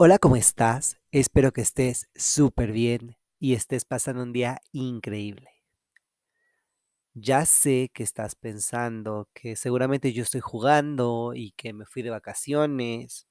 Hola, 0.00 0.20
¿cómo 0.20 0.36
estás? 0.36 0.96
Espero 1.10 1.50
que 1.50 1.60
estés 1.60 2.08
súper 2.14 2.70
bien 2.70 3.16
y 3.40 3.54
estés 3.54 3.84
pasando 3.84 4.22
un 4.22 4.32
día 4.32 4.60
increíble. 4.70 5.50
Ya 7.14 7.44
sé 7.46 7.90
que 7.92 8.04
estás 8.04 8.36
pensando 8.36 9.28
que 9.34 9.56
seguramente 9.56 10.12
yo 10.12 10.22
estoy 10.22 10.40
jugando 10.40 11.32
y 11.34 11.50
que 11.56 11.72
me 11.72 11.84
fui 11.84 12.02
de 12.02 12.10
vacaciones 12.10 13.26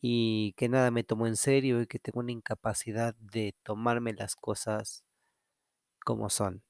y 0.00 0.52
que 0.52 0.68
nada 0.68 0.92
me 0.92 1.02
tomo 1.02 1.26
en 1.26 1.34
serio 1.34 1.82
y 1.82 1.88
que 1.88 1.98
tengo 1.98 2.20
una 2.20 2.30
incapacidad 2.30 3.16
de 3.16 3.56
tomarme 3.64 4.12
las 4.12 4.36
cosas 4.36 5.02
como 6.04 6.30
son. 6.30 6.62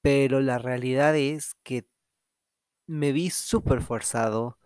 Pero 0.00 0.40
la 0.40 0.58
realidad 0.58 1.14
es 1.14 1.54
que 1.62 1.86
me 2.88 3.12
vi 3.12 3.30
súper 3.30 3.80
forzado 3.80 4.58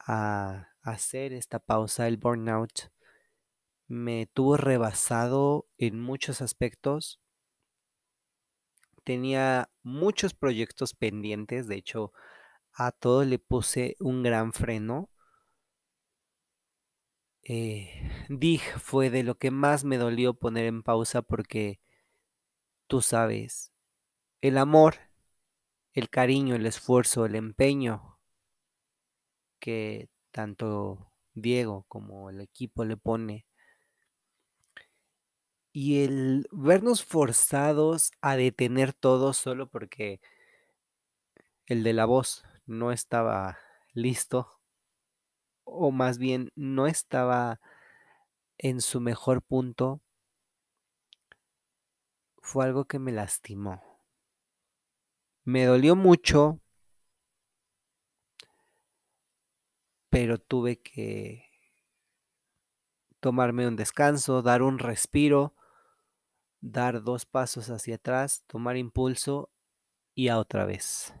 a 0.00 0.75
hacer 0.86 1.32
esta 1.32 1.58
pausa, 1.58 2.06
el 2.08 2.16
burnout 2.16 2.90
me 3.88 4.26
tuvo 4.26 4.56
rebasado 4.56 5.68
en 5.78 6.00
muchos 6.00 6.40
aspectos. 6.40 7.20
Tenía 9.04 9.70
muchos 9.82 10.34
proyectos 10.34 10.94
pendientes, 10.94 11.68
de 11.68 11.76
hecho, 11.76 12.12
a 12.72 12.92
todo 12.92 13.24
le 13.24 13.38
puse 13.38 13.96
un 14.00 14.22
gran 14.22 14.52
freno. 14.52 15.10
Eh, 17.42 18.10
Dig 18.28 18.60
fue 18.78 19.10
de 19.10 19.22
lo 19.22 19.38
que 19.38 19.50
más 19.52 19.84
me 19.84 19.98
dolió 19.98 20.34
poner 20.34 20.66
en 20.66 20.82
pausa 20.82 21.22
porque 21.22 21.80
tú 22.88 23.02
sabes, 23.02 23.72
el 24.40 24.58
amor, 24.58 24.96
el 25.92 26.10
cariño, 26.10 26.56
el 26.56 26.66
esfuerzo, 26.66 27.24
el 27.24 27.36
empeño 27.36 28.18
que 29.60 30.08
tanto 30.36 31.10
Diego 31.32 31.86
como 31.88 32.28
el 32.28 32.42
equipo 32.42 32.84
le 32.84 32.98
pone 32.98 33.46
y 35.72 36.04
el 36.04 36.46
vernos 36.52 37.02
forzados 37.02 38.12
a 38.20 38.36
detener 38.36 38.92
todo 38.92 39.32
solo 39.32 39.70
porque 39.70 40.20
el 41.64 41.82
de 41.84 41.94
la 41.94 42.04
voz 42.04 42.44
no 42.66 42.92
estaba 42.92 43.56
listo, 43.94 44.60
o 45.64 45.90
más 45.90 46.18
bien 46.18 46.52
no 46.54 46.86
estaba 46.86 47.58
en 48.58 48.82
su 48.82 49.00
mejor 49.00 49.40
punto, 49.40 50.02
fue 52.42 52.66
algo 52.66 52.84
que 52.84 52.98
me 52.98 53.12
lastimó. 53.12 53.82
Me 55.44 55.64
dolió 55.64 55.96
mucho, 55.96 56.60
pero 60.10 60.38
tuve 60.38 60.80
que 60.80 61.44
tomarme 63.20 63.66
un 63.66 63.76
descanso, 63.76 64.42
dar 64.42 64.62
un 64.62 64.78
respiro 64.78 65.54
dar 66.60 67.02
dos 67.02 67.26
pasos 67.26 67.70
hacia 67.70 67.96
atrás, 67.96 68.44
tomar 68.46 68.76
impulso 68.76 69.50
y 70.14 70.28
a 70.28 70.38
otra 70.38 70.64
vez. 70.64 71.14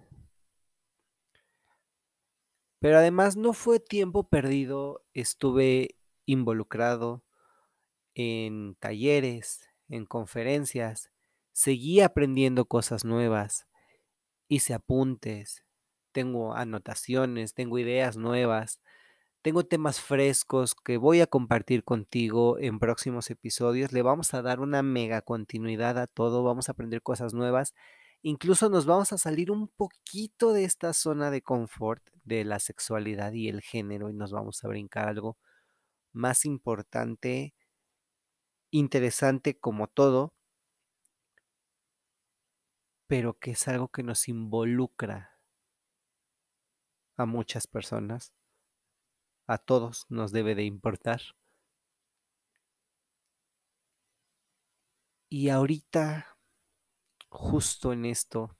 Pero 2.78 2.98
además 2.98 3.36
no 3.36 3.52
fue 3.52 3.80
tiempo 3.80 4.28
perdido, 4.28 5.04
estuve 5.12 5.98
involucrado 6.24 7.24
en 8.14 8.74
talleres, 8.76 9.68
en 9.88 10.04
conferencias, 10.04 11.10
seguí 11.52 12.00
aprendiendo 12.00 12.66
cosas 12.66 13.04
nuevas, 13.04 13.66
hice 14.48 14.74
apuntes, 14.74 15.64
tengo 16.16 16.54
anotaciones, 16.54 17.52
tengo 17.52 17.78
ideas 17.78 18.16
nuevas, 18.16 18.80
tengo 19.42 19.64
temas 19.64 20.00
frescos 20.00 20.74
que 20.74 20.96
voy 20.96 21.20
a 21.20 21.26
compartir 21.26 21.84
contigo 21.84 22.58
en 22.58 22.78
próximos 22.78 23.28
episodios. 23.30 23.92
Le 23.92 24.00
vamos 24.00 24.32
a 24.32 24.40
dar 24.40 24.60
una 24.60 24.82
mega 24.82 25.20
continuidad 25.20 25.98
a 25.98 26.06
todo, 26.06 26.42
vamos 26.42 26.68
a 26.68 26.72
aprender 26.72 27.02
cosas 27.02 27.34
nuevas. 27.34 27.74
Incluso 28.22 28.70
nos 28.70 28.86
vamos 28.86 29.12
a 29.12 29.18
salir 29.18 29.50
un 29.50 29.68
poquito 29.68 30.54
de 30.54 30.64
esta 30.64 30.94
zona 30.94 31.30
de 31.30 31.42
confort 31.42 32.02
de 32.24 32.44
la 32.46 32.60
sexualidad 32.60 33.32
y 33.34 33.48
el 33.50 33.60
género 33.60 34.08
y 34.08 34.14
nos 34.14 34.32
vamos 34.32 34.64
a 34.64 34.68
brincar 34.68 35.08
algo 35.08 35.36
más 36.14 36.46
importante, 36.46 37.54
interesante 38.70 39.58
como 39.58 39.86
todo, 39.86 40.32
pero 43.06 43.38
que 43.38 43.50
es 43.50 43.68
algo 43.68 43.88
que 43.88 44.02
nos 44.02 44.28
involucra 44.28 45.35
a 47.16 47.26
muchas 47.26 47.66
personas 47.66 48.32
a 49.46 49.58
todos 49.58 50.06
nos 50.08 50.32
debe 50.32 50.54
de 50.54 50.64
importar. 50.64 51.20
Y 55.28 55.48
ahorita, 55.48 56.38
justo 57.28 57.92
en 57.92 58.04
esto, 58.04 58.56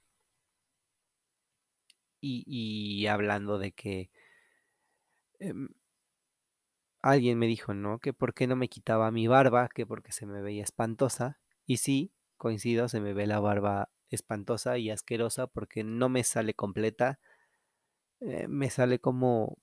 y, 2.20 3.06
hablando 3.06 3.58
de 3.58 3.72
que 3.72 4.10
em, 5.38 5.68
alguien 7.02 7.38
me 7.38 7.46
dijo, 7.46 7.72
¿no? 7.74 8.00
Que 8.00 8.12
por 8.12 8.34
qué 8.34 8.46
no 8.46 8.56
me 8.56 8.68
quitaba 8.68 9.10
mi 9.10 9.28
barba, 9.28 9.68
que 9.72 9.86
porque 9.86 10.12
se 10.12 10.26
me 10.26 10.42
veía 10.42 10.64
espantosa. 10.64 11.38
Y 11.66 11.76
sí, 11.78 12.12
coincido, 12.36 12.88
se 12.88 13.00
me 13.00 13.14
ve 13.14 13.26
la 13.26 13.40
barba 13.40 13.90
espantosa 14.10 14.78
y 14.78 14.90
asquerosa 14.90 15.46
porque 15.46 15.84
no 15.84 16.08
me 16.08 16.24
sale 16.24 16.54
completa. 16.54 17.20
Eh, 18.26 18.48
me 18.48 18.70
sale 18.70 18.98
como 18.98 19.56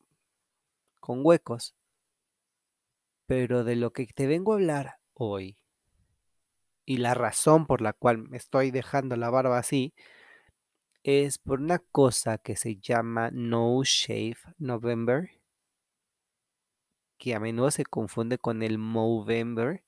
con 1.01 1.19
huecos. 1.23 1.75
Pero 3.25 3.63
de 3.65 3.75
lo 3.75 3.91
que 3.91 4.07
te 4.07 4.25
vengo 4.25 4.53
a 4.53 4.55
hablar 4.55 4.99
hoy 5.13 5.57
y 6.85 6.97
la 6.97 7.13
razón 7.13 7.65
por 7.65 7.81
la 7.81 7.91
cual 7.91 8.17
me 8.17 8.37
estoy 8.37 8.71
dejando 8.71 9.15
la 9.17 9.29
barba 9.29 9.57
así 9.57 9.93
es 11.03 11.37
por 11.37 11.59
una 11.59 11.79
cosa 11.79 12.37
que 12.37 12.55
se 12.55 12.77
llama 12.77 13.29
No 13.31 13.81
Shave 13.83 14.37
November, 14.57 15.31
que 17.17 17.35
a 17.35 17.41
menudo 17.41 17.71
se 17.71 17.83
confunde 17.83 18.37
con 18.37 18.63
el 18.63 18.77
Movember, 18.77 19.83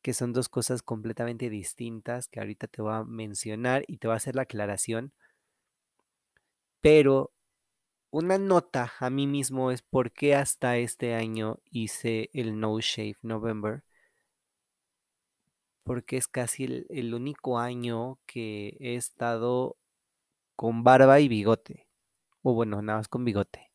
que 0.00 0.14
son 0.14 0.32
dos 0.32 0.48
cosas 0.48 0.82
completamente 0.82 1.50
distintas 1.50 2.28
que 2.28 2.40
ahorita 2.40 2.66
te 2.68 2.80
voy 2.80 2.94
a 2.94 3.04
mencionar 3.04 3.84
y 3.86 3.98
te 3.98 4.06
voy 4.06 4.14
a 4.14 4.16
hacer 4.16 4.34
la 4.34 4.42
aclaración. 4.42 5.12
Pero 6.80 7.33
una 8.14 8.38
nota 8.38 8.92
a 9.00 9.10
mí 9.10 9.26
mismo 9.26 9.72
es 9.72 9.82
por 9.82 10.12
qué 10.12 10.36
hasta 10.36 10.76
este 10.76 11.14
año 11.14 11.58
hice 11.64 12.30
el 12.32 12.60
No 12.60 12.78
Shave 12.80 13.16
November. 13.22 13.82
Porque 15.82 16.16
es 16.16 16.28
casi 16.28 16.86
el, 16.88 17.12
único 17.12 17.58
año 17.58 18.20
que 18.24 18.76
he 18.78 18.94
estado 18.94 19.76
con 20.54 20.84
barba 20.84 21.18
y 21.18 21.26
bigote. 21.26 21.88
O 22.42 22.54
bueno, 22.54 22.82
nada 22.82 22.98
más 23.00 23.08
con 23.08 23.24
bigote. 23.24 23.72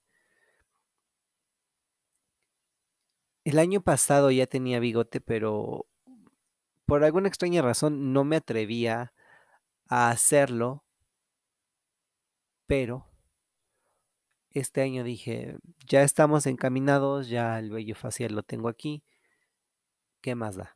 El 3.44 3.60
año 3.60 3.82
pasado 3.82 4.32
ya 4.32 4.48
tenía 4.48 4.80
bigote, 4.80 5.20
pero 5.20 5.86
por 6.86 7.04
alguna 7.04 7.28
extraña 7.28 7.62
razón 7.62 8.14
no 8.14 8.24
me 8.24 8.38
atrevía 8.38 9.14
a 9.90 10.12
hacerlo. 10.12 10.86
Pero 12.66 13.10
este 14.52 14.82
año 14.82 15.04
dije, 15.04 15.58
ya 15.86 16.04
estamos 16.04 16.46
encaminados, 16.46 17.30
ya 17.30 17.60
el 17.60 17.70
vello 17.70 17.96
facial 17.96 18.34
lo 18.34 18.44
tengo 18.44 18.70
aquí, 18.70 19.04
¿qué 20.22 20.36
más 20.36 20.56
da? 20.56 20.76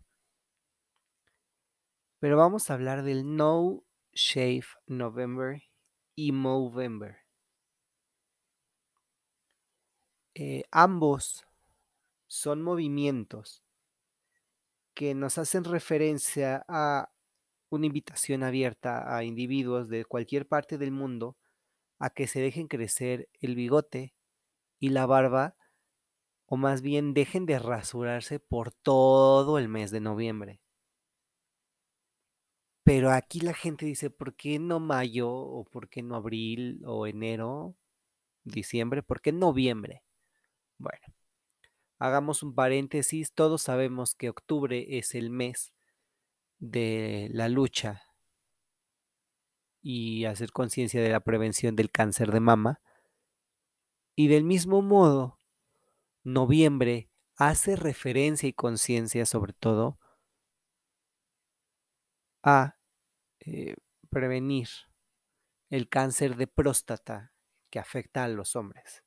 Pero 2.20 2.38
vamos 2.38 2.70
a 2.70 2.76
hablar 2.76 3.04
del 3.04 3.36
No 3.36 3.84
Shave 4.14 4.66
November 4.88 5.64
y 6.16 6.32
Movember. 6.32 7.18
Eh, 10.36 10.64
ambos 10.72 11.46
son 12.28 12.64
movimientos 12.64 13.64
que 14.94 15.14
nos 15.16 15.38
hacen 15.38 15.64
referencia 15.64 16.64
a 16.68 17.12
una 17.70 17.88
invitación 17.88 18.44
abierta 18.44 19.16
a 19.16 19.24
individuos 19.24 19.90
de 19.90 20.06
cualquier 20.06 20.48
parte 20.48 20.78
del 20.78 20.92
mundo 20.92 21.38
a 22.04 22.10
que 22.10 22.28
se 22.28 22.42
dejen 22.42 22.68
crecer 22.68 23.30
el 23.40 23.56
bigote 23.56 24.14
y 24.78 24.90
la 24.90 25.06
barba, 25.06 25.56
o 26.46 26.58
más 26.58 26.82
bien 26.82 27.14
dejen 27.14 27.46
de 27.46 27.60
rasurarse 27.60 28.42
por 28.42 28.74
todo 28.74 29.58
el 29.58 29.70
mes 29.70 29.90
de 29.90 30.02
noviembre. 30.02 30.60
Pero 32.84 33.10
aquí 33.10 33.40
la 33.40 33.54
gente 33.54 33.86
dice, 33.86 34.10
¿por 34.10 34.36
qué 34.36 34.60
no 34.60 34.82
mayo 34.82 35.32
o 35.32 35.64
por 35.64 35.88
qué 35.88 36.04
no 36.04 36.18
abril 36.18 36.82
o 36.86 37.08
enero, 37.08 37.78
diciembre? 38.44 39.02
¿Por 39.02 39.22
qué 39.22 39.32
noviembre? 39.32 40.04
Bueno, 40.78 41.08
hagamos 42.00 42.44
un 42.44 42.54
paréntesis. 42.54 43.32
Todos 43.34 43.62
sabemos 43.62 44.14
que 44.14 44.28
octubre 44.28 44.98
es 44.98 45.16
el 45.16 45.30
mes 45.30 45.74
de 46.60 47.30
la 47.32 47.48
lucha 47.48 48.04
y 49.84 50.24
hacer 50.26 50.54
conciencia 50.54 51.02
de 51.02 51.10
la 51.10 51.20
prevención 51.20 51.76
del 51.76 51.92
cáncer 51.92 52.32
de 52.32 52.40
mama. 52.40 52.82
Y 54.16 54.30
del 54.30 54.46
mismo 54.46 54.82
modo, 54.82 55.38
noviembre 56.24 57.10
hace 57.36 57.76
referencia 57.76 58.48
y 58.48 58.54
conciencia 58.54 59.26
sobre 59.26 59.54
todo 59.54 60.00
a 62.42 62.78
eh, 63.42 63.76
prevenir 64.10 64.70
el 65.70 65.90
cáncer 65.90 66.38
de 66.38 66.48
próstata 66.48 67.34
que 67.70 67.80
afecta 67.80 68.24
a 68.24 68.30
los 68.30 68.56
hombres. 68.56 69.04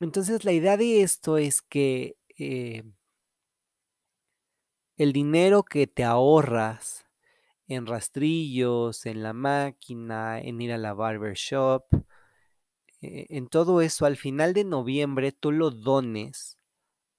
Entonces 0.00 0.44
la 0.44 0.52
idea 0.52 0.76
de 0.76 1.02
esto 1.02 1.38
es 1.38 1.62
que 1.62 2.16
eh, 2.38 2.82
el 4.96 5.12
dinero 5.12 5.62
que 5.62 5.86
te 5.86 6.02
ahorras 6.02 7.03
en 7.68 7.86
rastrillos, 7.86 9.06
en 9.06 9.22
la 9.22 9.32
máquina, 9.32 10.40
en 10.40 10.60
ir 10.60 10.72
a 10.72 10.78
la 10.78 10.94
barber 10.94 11.34
shop, 11.34 11.84
eh, 13.00 13.26
en 13.28 13.48
todo 13.48 13.80
eso, 13.80 14.06
al 14.06 14.16
final 14.16 14.54
de 14.54 14.64
noviembre 14.64 15.32
tú 15.32 15.52
lo 15.52 15.70
dones 15.70 16.58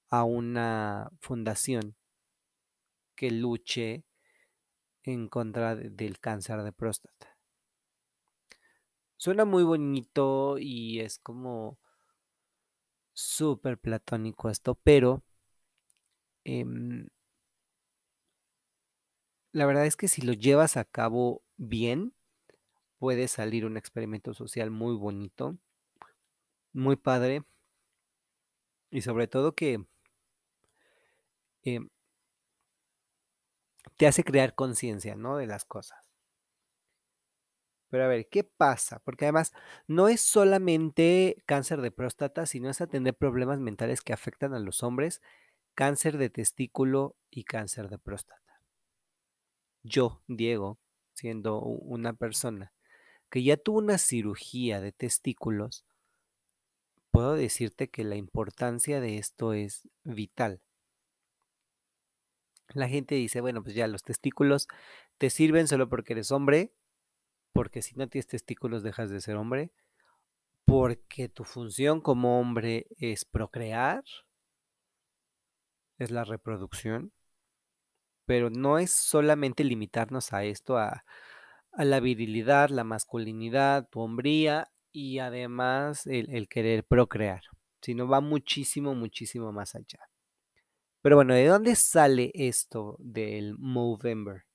a 0.09 0.24
una 0.24 1.12
fundación 1.19 1.95
que 3.15 3.31
luche 3.31 4.03
en 5.03 5.27
contra 5.30 5.75
del 5.75 6.19
cáncer 6.19 6.63
de 6.63 6.71
próstata. 6.71 7.38
Suena 9.18 9.45
muy 9.45 9.63
bonito 9.63 10.57
y 10.57 11.00
es 11.00 11.19
como 11.19 11.77
súper 13.13 13.77
platónico 13.77 14.50
esto, 14.50 14.75
pero 14.83 15.24
em, 16.44 17.07
la 19.56 19.66
verdad 19.66 19.86
es 19.86 19.96
que 19.96 20.10
si 20.10 20.22
lo 20.22 20.34
llevas 20.34 20.75
a 20.75 20.84
cabo 20.84 21.42
bien, 21.56 22.13
puede 23.00 23.30
salir 23.30 23.66
un 23.66 23.78
experimento 23.78 24.34
social 24.34 24.69
muy 24.69 24.98
bonito, 24.98 25.57
muy 26.74 26.98
padre, 26.98 27.46
y 28.92 29.02
sobre 29.02 29.28
todo 29.28 29.56
que 29.56 29.86
em, 31.63 31.88
te 33.96 34.07
hace 34.07 34.25
crear 34.25 34.56
conciencia, 34.56 35.16
¿no? 35.16 35.38
De 35.38 35.48
las 35.48 35.63
cosas. 35.63 36.12
Pero 37.90 38.04
a 38.04 38.08
ver, 38.08 38.28
¿qué 38.28 38.44
pasa? 38.44 39.00
Porque 39.06 39.24
además 39.24 39.54
no 39.88 40.10
es 40.10 40.19
solamente 40.19 41.42
cáncer 41.46 41.80
de 41.80 41.92
próstata, 41.92 42.46
sino 42.46 42.69
es 42.69 42.81
atender 42.81 43.16
problemas 43.16 43.60
mentales 43.62 44.01
que 44.01 44.12
afectan 44.12 44.54
a 44.54 44.60
los 44.60 44.84
hombres, 44.84 45.22
cáncer 45.75 46.18
de 46.18 46.30
testículo 46.30 47.16
y 47.30 47.46
cáncer 47.46 47.88
de 47.88 48.00
próstata 48.00 48.44
yo, 49.86 50.22
Diego, 50.28 50.80
siendo 51.14 51.60
una 51.60 52.14
persona 52.14 52.74
que 53.30 53.44
ya 53.44 53.58
tuvo 53.58 53.80
una 53.80 53.98
cirugía 53.98 54.82
de 54.82 54.92
testículos, 54.92 55.86
puedo 57.12 57.34
decirte 57.36 57.90
que 57.90 58.04
la 58.04 58.16
importancia 58.16 59.00
de 59.00 59.18
esto 59.18 59.54
es 59.54 59.88
vital. 60.04 60.62
La 62.74 62.88
gente 62.90 63.16
dice, 63.16 63.42
bueno, 63.42 63.64
pues 63.64 63.76
ya 63.76 63.88
los 63.88 64.04
testículos 64.04 64.68
te 65.18 65.30
sirven 65.30 65.68
solo 65.68 65.88
porque 65.88 66.14
eres 66.14 66.32
hombre, 66.32 66.74
porque 67.54 67.82
si 67.82 67.96
no 67.96 68.08
tienes 68.10 68.28
testículos 68.28 68.84
dejas 68.84 69.10
de 69.10 69.22
ser 69.22 69.36
hombre, 69.36 69.72
porque 70.66 71.30
tu 71.30 71.44
función 71.44 72.02
como 72.02 72.40
hombre 72.40 72.88
es 72.98 73.24
procrear, 73.24 74.04
es 76.00 76.12
la 76.12 76.24
reproducción, 76.24 77.14
pero 78.25 78.50
no 78.50 78.80
es 78.80 78.92
solamente 78.92 79.63
limitarnos 79.63 80.33
a 80.33 80.44
esto, 80.44 80.77
a, 80.77 81.04
la 81.77 82.00
virilidad, 82.00 82.69
la 82.69 82.83
masculinidad, 82.83 83.89
tu 83.89 84.00
hombría 84.00 84.72
y 84.92 85.19
además 85.19 86.07
el, 86.07 86.48
querer 86.48 86.86
procrear, 86.86 87.42
sino 87.81 88.07
va 88.07 88.22
muchísimo, 88.22 88.95
muchísimo 88.95 89.51
más 89.51 89.75
allá. 89.75 90.00
Pero 91.01 91.18
bueno, 91.18 91.33
¿de 91.33 91.45
dónde 91.48 91.75
sale 91.75 92.31
esto 92.33 92.95
del 93.00 93.56
Movember? 93.57 94.45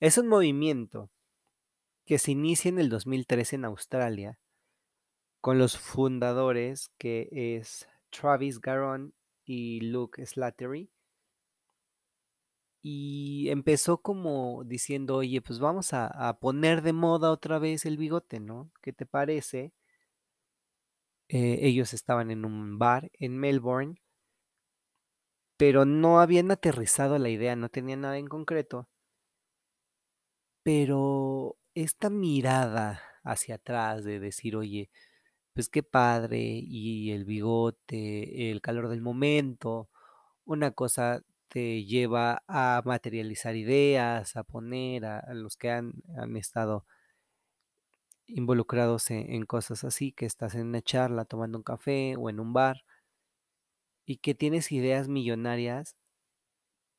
Es 0.00 0.18
un 0.18 0.26
movimiento 0.26 1.10
que 2.04 2.18
se 2.18 2.32
inicia 2.32 2.68
en 2.68 2.80
el 2.80 2.88
2013 2.88 3.56
en 3.56 3.64
Australia 3.64 4.38
con 5.40 5.58
los 5.58 5.78
fundadores 5.78 6.90
que 6.98 7.28
es 7.30 7.88
Travis 8.10 8.60
Garon 8.60 9.14
y 9.44 9.80
Luke 9.80 10.24
Slattery 10.26 10.90
y 12.82 13.48
empezó 13.50 13.98
como 14.02 14.64
diciendo, 14.64 15.16
oye, 15.16 15.40
pues 15.42 15.58
vamos 15.58 15.92
a, 15.92 16.38
poner 16.40 16.82
de 16.82 16.92
moda 16.92 17.30
otra 17.30 17.58
vez 17.58 17.84
el 17.86 17.96
bigote, 17.98 18.40
¿no? 18.40 18.70
¿Qué 18.82 18.92
te 18.92 19.06
parece? 19.06 19.72
Eh, 21.28 21.60
ellos 21.62 21.94
estaban 21.94 22.30
en 22.30 22.44
un 22.44 22.78
bar 22.78 23.10
en 23.14 23.38
Melbourne, 23.38 24.00
pero 25.56 25.84
no 25.84 26.20
habían 26.20 26.50
aterrizado 26.50 27.18
la 27.18 27.28
idea, 27.28 27.54
no 27.56 27.68
tenían 27.68 28.00
nada 28.02 28.18
en 28.18 28.26
concreto. 28.28 28.88
Pero 30.62 31.56
esta 31.74 32.10
mirada 32.10 33.02
hacia 33.24 33.56
atrás 33.56 34.04
de 34.04 34.20
decir, 34.20 34.56
oye, 34.56 34.90
pues 35.54 35.68
qué 35.68 35.82
padre, 35.82 36.40
y 36.40 37.12
el 37.12 37.24
bigote, 37.24 38.50
el 38.50 38.60
calor 38.62 38.88
del 38.88 39.02
momento, 39.02 39.90
una 40.44 40.72
cosa 40.72 41.22
te 41.50 41.84
lleva 41.84 42.44
a 42.46 42.80
materializar 42.84 43.56
ideas, 43.56 44.36
a 44.36 44.44
poner 44.44 45.04
a, 45.04 45.34
los 45.34 45.56
que 45.56 45.70
han, 45.70 45.94
estado 46.36 46.86
involucrados 48.26 49.10
en, 49.10 49.44
cosas 49.46 49.82
así, 49.82 50.12
que 50.12 50.26
estás 50.26 50.54
en 50.54 50.68
una 50.68 50.80
charla 50.80 51.24
tomando 51.24 51.58
un 51.58 51.64
café 51.64 52.14
o 52.16 52.30
en 52.30 52.38
un 52.38 52.52
bar 52.52 52.84
y 54.06 54.18
que 54.18 54.36
tienes 54.36 54.70
ideas 54.70 55.08
millonarias, 55.08 55.96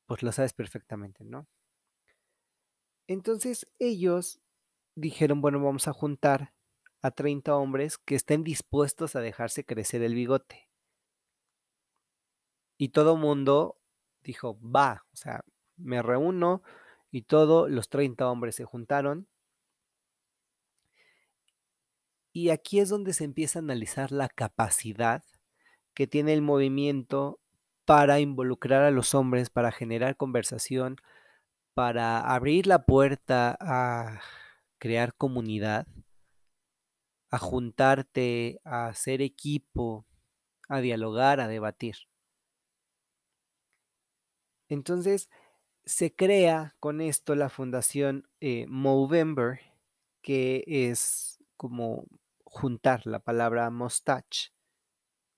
pues 0.06 0.22
lo 0.22 0.32
sabes 0.32 0.52
perfectamente, 0.52 1.24
¿no? 1.24 1.48
Entonces 3.06 3.66
ellos 3.78 4.42
dijeron, 4.94 5.40
bueno, 5.40 5.62
vamos 5.64 5.88
a 5.88 5.94
juntar 5.94 6.52
a 7.00 7.10
30 7.10 7.56
hombres 7.56 7.96
que 7.96 8.16
estén 8.16 8.44
dispuestos 8.44 9.16
a 9.16 9.20
dejarse 9.20 9.64
crecer 9.64 10.02
el 10.02 10.14
bigote. 10.14 10.68
Y 12.76 12.90
todo 12.90 13.16
mundo 13.16 13.81
dijo, 14.22 14.58
va, 14.62 15.04
o 15.12 15.16
sea, 15.16 15.44
me 15.76 16.02
reúno 16.02 16.62
y 17.10 17.22
todos 17.22 17.70
los 17.70 17.88
30 17.88 18.28
hombres 18.28 18.56
se 18.56 18.64
juntaron. 18.64 19.28
Y 22.32 22.48
aquí 22.50 22.80
es 22.80 22.88
donde 22.88 23.12
se 23.12 23.24
empieza 23.24 23.58
a 23.58 23.62
analizar 23.62 24.10
la 24.10 24.28
capacidad 24.28 25.22
que 25.94 26.06
tiene 26.06 26.32
el 26.32 26.42
movimiento 26.42 27.40
para 27.84 28.20
involucrar 28.20 28.84
a 28.84 28.90
los 28.90 29.14
hombres, 29.14 29.50
para 29.50 29.72
generar 29.72 30.16
conversación, 30.16 30.96
para 31.74 32.20
abrir 32.20 32.66
la 32.66 32.84
puerta 32.84 33.56
a 33.60 34.20
crear 34.78 35.14
comunidad, 35.14 35.86
a 37.30 37.38
juntarte, 37.38 38.60
a 38.64 38.88
hacer 38.88 39.22
equipo, 39.22 40.06
a 40.68 40.80
dialogar, 40.80 41.40
a 41.40 41.48
debatir. 41.48 41.96
Entonces, 44.72 45.28
se 45.84 46.14
crea 46.14 46.74
con 46.80 47.02
esto 47.02 47.34
la 47.34 47.50
fundación 47.50 48.26
eh, 48.40 48.64
Movember, 48.68 49.60
que 50.22 50.64
es 50.66 51.44
como 51.58 52.06
juntar 52.44 53.06
la 53.06 53.18
palabra 53.18 53.68
mustache 53.68 54.50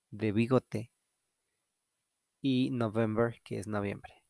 de 0.09 0.31
bigote 0.31 0.89
y 2.41 2.69
November, 2.71 3.41
que 3.43 3.59
es 3.59 3.67
noviembre. 3.67 4.23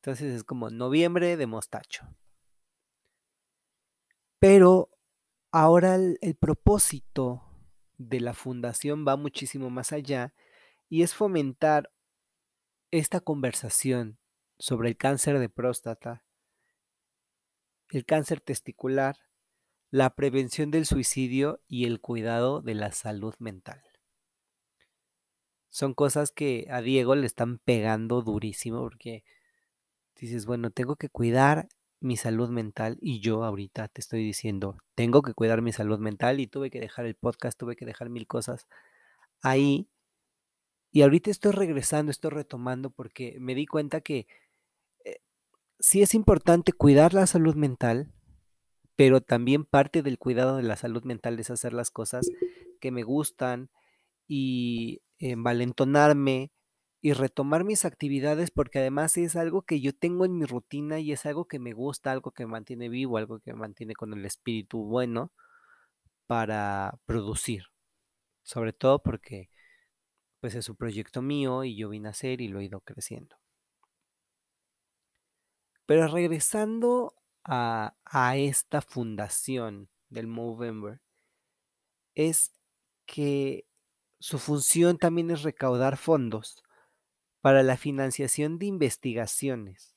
Entonces 0.00 0.34
es 0.34 0.42
como 0.42 0.70
noviembre 0.70 1.36
de 1.36 1.46
mostacho. 1.46 2.04
Pero 4.40 4.90
ahora 5.52 5.94
el 5.94 6.34
propósito 6.34 7.44
de 7.96 8.18
la 8.18 8.34
fundación 8.34 9.06
va 9.06 9.14
muchísimo 9.16 9.70
más 9.70 9.92
allá 9.92 10.34
y 10.88 11.02
es 11.02 11.14
fomentar 11.14 11.92
esta 12.90 13.20
conversación 13.20 14.18
sobre 14.62 14.90
el 14.90 14.96
cáncer 14.96 15.40
de 15.40 15.48
próstata, 15.48 16.22
el 17.88 18.04
cáncer 18.04 18.40
testicular, 18.40 19.16
la 19.90 20.14
prevención 20.14 20.70
del 20.70 20.86
suicidio 20.86 21.60
y 21.66 21.84
el 21.86 22.00
cuidado 22.00 22.62
de 22.62 22.76
la 22.76 22.92
salud 22.92 23.34
mental. 23.40 23.82
Son 25.68 25.94
cosas 25.94 26.30
que 26.30 26.68
a 26.70 26.80
Diego 26.80 27.16
le 27.16 27.26
están 27.26 27.58
pegando 27.58 28.22
durísimo 28.22 28.82
porque 28.82 29.24
dices, 30.14 30.46
bueno, 30.46 30.70
tengo 30.70 30.94
que 30.94 31.08
cuidar 31.08 31.68
mi 31.98 32.16
salud 32.16 32.48
mental 32.48 32.98
y 33.00 33.18
yo 33.18 33.42
ahorita 33.42 33.88
te 33.88 34.00
estoy 34.00 34.22
diciendo, 34.22 34.78
tengo 34.94 35.22
que 35.22 35.34
cuidar 35.34 35.60
mi 35.60 35.72
salud 35.72 35.98
mental 35.98 36.38
y 36.38 36.46
tuve 36.46 36.70
que 36.70 36.78
dejar 36.78 37.06
el 37.06 37.16
podcast, 37.16 37.58
tuve 37.58 37.74
que 37.74 37.84
dejar 37.84 38.10
mil 38.10 38.28
cosas 38.28 38.68
ahí. 39.40 39.88
Y 40.92 41.02
ahorita 41.02 41.32
estoy 41.32 41.50
regresando, 41.50 42.12
estoy 42.12 42.30
retomando 42.30 42.90
porque 42.90 43.38
me 43.40 43.56
di 43.56 43.66
cuenta 43.66 44.02
que 44.02 44.28
sí 45.82 46.00
es 46.00 46.14
importante 46.14 46.72
cuidar 46.72 47.12
la 47.12 47.26
salud 47.26 47.56
mental, 47.56 48.12
pero 48.94 49.20
también 49.20 49.64
parte 49.64 50.02
del 50.02 50.16
cuidado 50.16 50.56
de 50.56 50.62
la 50.62 50.76
salud 50.76 51.02
mental 51.02 51.38
es 51.40 51.50
hacer 51.50 51.72
las 51.72 51.90
cosas 51.90 52.28
que 52.80 52.92
me 52.92 53.02
gustan 53.02 53.68
y 54.28 55.02
envalentonarme 55.18 56.52
y 57.00 57.14
retomar 57.14 57.64
mis 57.64 57.84
actividades 57.84 58.52
porque 58.52 58.78
además 58.78 59.16
es 59.16 59.34
algo 59.34 59.62
que 59.62 59.80
yo 59.80 59.92
tengo 59.92 60.24
en 60.24 60.38
mi 60.38 60.44
rutina 60.44 61.00
y 61.00 61.10
es 61.10 61.26
algo 61.26 61.46
que 61.46 61.58
me 61.58 61.72
gusta, 61.72 62.12
algo 62.12 62.30
que 62.30 62.46
me 62.46 62.52
mantiene 62.52 62.88
vivo, 62.88 63.16
algo 63.16 63.40
que 63.40 63.52
me 63.52 63.58
mantiene 63.58 63.94
con 63.94 64.12
el 64.12 64.24
espíritu 64.24 64.84
bueno 64.84 65.32
para 66.28 66.96
producir. 67.06 67.64
Sobre 68.44 68.72
todo 68.72 69.02
porque 69.02 69.50
pues 70.40 70.54
es 70.54 70.68
un 70.68 70.76
proyecto 70.76 71.22
mío 71.22 71.64
y 71.64 71.76
yo 71.76 71.88
vine 71.88 72.08
a 72.08 72.12
hacer 72.12 72.40
y 72.40 72.48
lo 72.48 72.60
he 72.60 72.64
ido 72.64 72.80
creciendo. 72.80 73.41
Pero 75.86 76.06
regresando 76.08 77.14
a, 77.44 77.94
a 78.04 78.36
esta 78.36 78.82
fundación 78.82 79.88
del 80.08 80.26
Movember, 80.26 81.00
es 82.14 82.52
que 83.06 83.66
su 84.20 84.38
función 84.38 84.98
también 84.98 85.30
es 85.30 85.42
recaudar 85.42 85.96
fondos 85.96 86.62
para 87.40 87.62
la 87.62 87.76
financiación 87.76 88.58
de 88.58 88.66
investigaciones. 88.66 89.96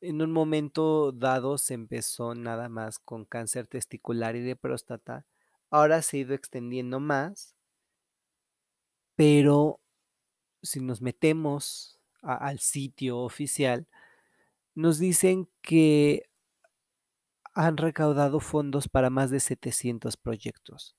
En 0.00 0.22
un 0.22 0.32
momento 0.32 1.12
dado 1.12 1.58
se 1.58 1.74
empezó 1.74 2.34
nada 2.34 2.68
más 2.68 2.98
con 2.98 3.24
cáncer 3.24 3.66
testicular 3.66 4.36
y 4.36 4.40
de 4.40 4.56
próstata. 4.56 5.26
Ahora 5.70 6.00
se 6.02 6.16
ha 6.16 6.20
ido 6.20 6.34
extendiendo 6.34 7.00
más, 7.00 7.56
pero 9.14 9.80
si 10.62 10.80
nos 10.80 11.00
metemos 11.02 11.95
al 12.34 12.58
sitio 12.58 13.18
oficial, 13.18 13.86
nos 14.74 14.98
dicen 14.98 15.48
que 15.62 16.28
han 17.54 17.76
recaudado 17.78 18.40
fondos 18.40 18.88
para 18.88 19.08
más 19.10 19.30
de 19.30 19.40
700 19.40 20.16
proyectos. 20.16 20.94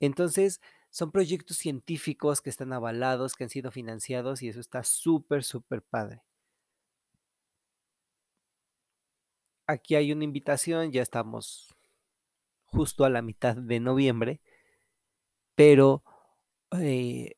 Entonces, 0.00 0.60
son 0.90 1.10
proyectos 1.10 1.58
científicos 1.58 2.40
que 2.40 2.50
están 2.50 2.72
avalados, 2.72 3.34
que 3.34 3.44
han 3.44 3.50
sido 3.50 3.70
financiados 3.70 4.42
y 4.42 4.48
eso 4.48 4.60
está 4.60 4.84
súper, 4.84 5.44
súper 5.44 5.82
padre. 5.82 6.22
Aquí 9.66 9.96
hay 9.96 10.12
una 10.12 10.24
invitación, 10.24 10.92
ya 10.92 11.02
estamos 11.02 11.74
justo 12.64 13.04
a 13.04 13.10
la 13.10 13.22
mitad 13.22 13.56
de 13.56 13.80
noviembre, 13.80 14.40
pero 15.54 16.02
eh, 16.72 17.34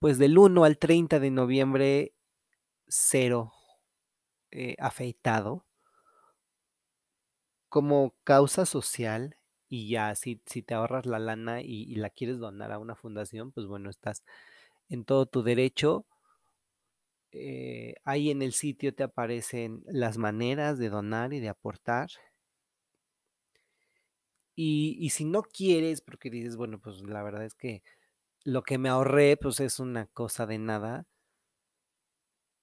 pues 0.00 0.18
del 0.18 0.38
1 0.38 0.64
al 0.64 0.78
30 0.78 1.20
de 1.20 1.30
noviembre, 1.30 2.14
cero 2.88 3.52
eh, 4.50 4.74
afeitado 4.80 5.66
como 7.68 8.14
causa 8.24 8.66
social 8.66 9.36
y 9.68 9.88
ya 9.90 10.14
si, 10.16 10.42
si 10.46 10.62
te 10.62 10.74
ahorras 10.74 11.06
la 11.06 11.18
lana 11.20 11.62
y, 11.62 11.94
la 11.96 12.10
quieres 12.10 12.38
donar 12.38 12.72
a 12.72 12.78
una 12.78 12.96
fundación, 12.96 13.52
pues 13.52 13.66
bueno, 13.66 13.90
estás 13.90 14.24
en 14.88 15.04
todo 15.04 15.26
tu 15.26 15.42
derecho. 15.42 16.06
Eh, 17.32 17.94
ahí 18.04 18.30
en 18.30 18.42
el 18.42 18.52
sitio 18.52 18.94
te 18.94 19.04
aparecen 19.04 19.84
las 19.86 20.18
maneras 20.18 20.78
de 20.78 20.88
donar 20.88 21.32
y 21.32 21.40
de 21.40 21.48
aportar. 21.48 22.10
Y, 24.56 24.96
y, 25.00 25.10
si 25.10 25.24
no 25.24 25.42
quieres, 25.42 26.00
porque 26.00 26.30
dices, 26.30 26.56
bueno, 26.56 26.80
pues 26.80 27.00
la 27.02 27.22
verdad 27.22 27.44
es 27.44 27.54
que 27.54 27.82
lo 28.44 28.62
que 28.62 28.78
me 28.78 28.88
ahorré, 28.88 29.36
pues 29.36 29.60
es 29.60 29.80
una 29.80 30.06
cosa 30.06 30.46
de 30.46 30.58
nada. 30.58 31.06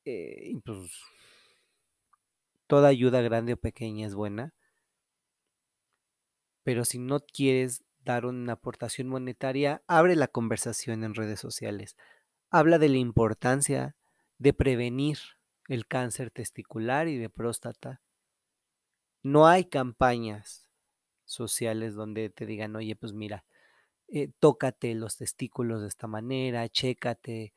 Eh, 0.05 0.53
pues 0.63 0.77
toda 2.65 2.87
ayuda 2.89 3.21
grande 3.21 3.53
o 3.53 3.57
pequeña 3.57 4.07
es 4.07 4.15
buena 4.15 4.53
pero 6.67 6.83
si 6.83 6.99
no 6.99 7.21
quieres 7.21 7.85
dar 8.03 8.25
una 8.25 8.51
aportación 8.51 9.07
monetaria, 9.07 9.81
abre 9.87 10.17
la 10.17 10.27
conversación 10.27 11.05
en 11.05 11.15
redes 11.15 11.39
sociales. 11.39 11.95
Habla 12.49 12.77
de 12.77 12.89
la 12.89 12.97
importancia 12.97 13.95
de 14.37 14.51
prevenir 14.51 15.17
el 15.69 15.87
cáncer 15.87 16.29
testicular 16.29 17.07
y 17.07 17.17
de 17.17 17.29
próstata. 17.29 18.01
No 19.23 19.47
hay 19.47 19.63
campañas 19.63 20.69
sociales 21.23 21.95
donde 21.95 22.29
te 22.29 22.45
digan, 22.45 22.75
oye, 22.75 22.97
pues 22.97 23.13
mira, 23.13 23.45
eh, 24.09 24.29
tócate 24.39 24.95
los 24.95 25.17
testículos 25.17 25.81
de 25.81 25.87
esta 25.87 26.07
manera, 26.07 26.69
chécate, 26.69 27.53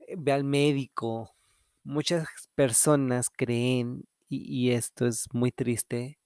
eh, 0.00 0.14
ve 0.18 0.32
al 0.32 0.44
médico. 0.44 1.34
Muchas 1.84 2.26
personas 2.54 3.30
creen, 3.30 4.04
y 4.28 4.70
esto 4.70 5.06
es 5.06 5.26
muy 5.32 5.52
triste, 5.52 6.18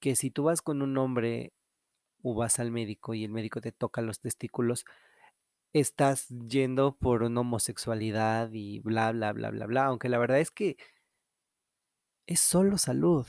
que 0.00 0.16
si 0.16 0.30
tú 0.30 0.44
vas 0.44 0.62
con 0.62 0.82
un 0.82 0.98
hombre 0.98 1.52
o 2.22 2.34
vas 2.34 2.60
al 2.60 2.70
médico 2.70 3.14
y 3.14 3.24
el 3.24 3.32
médico 3.32 3.60
te 3.60 3.72
toca 3.72 4.02
los 4.02 4.20
testículos, 4.20 4.84
estás 5.72 6.28
yendo 6.28 6.96
por 6.96 7.22
una 7.22 7.40
homosexualidad 7.40 8.50
y 8.52 8.80
bla, 8.80 9.12
bla, 9.12 9.32
bla, 9.32 9.50
bla, 9.50 9.66
bla. 9.66 9.86
Aunque 9.86 10.08
la 10.08 10.18
verdad 10.18 10.40
es 10.40 10.50
que 10.50 10.76
es 12.26 12.40
solo 12.40 12.78
salud. 12.78 13.26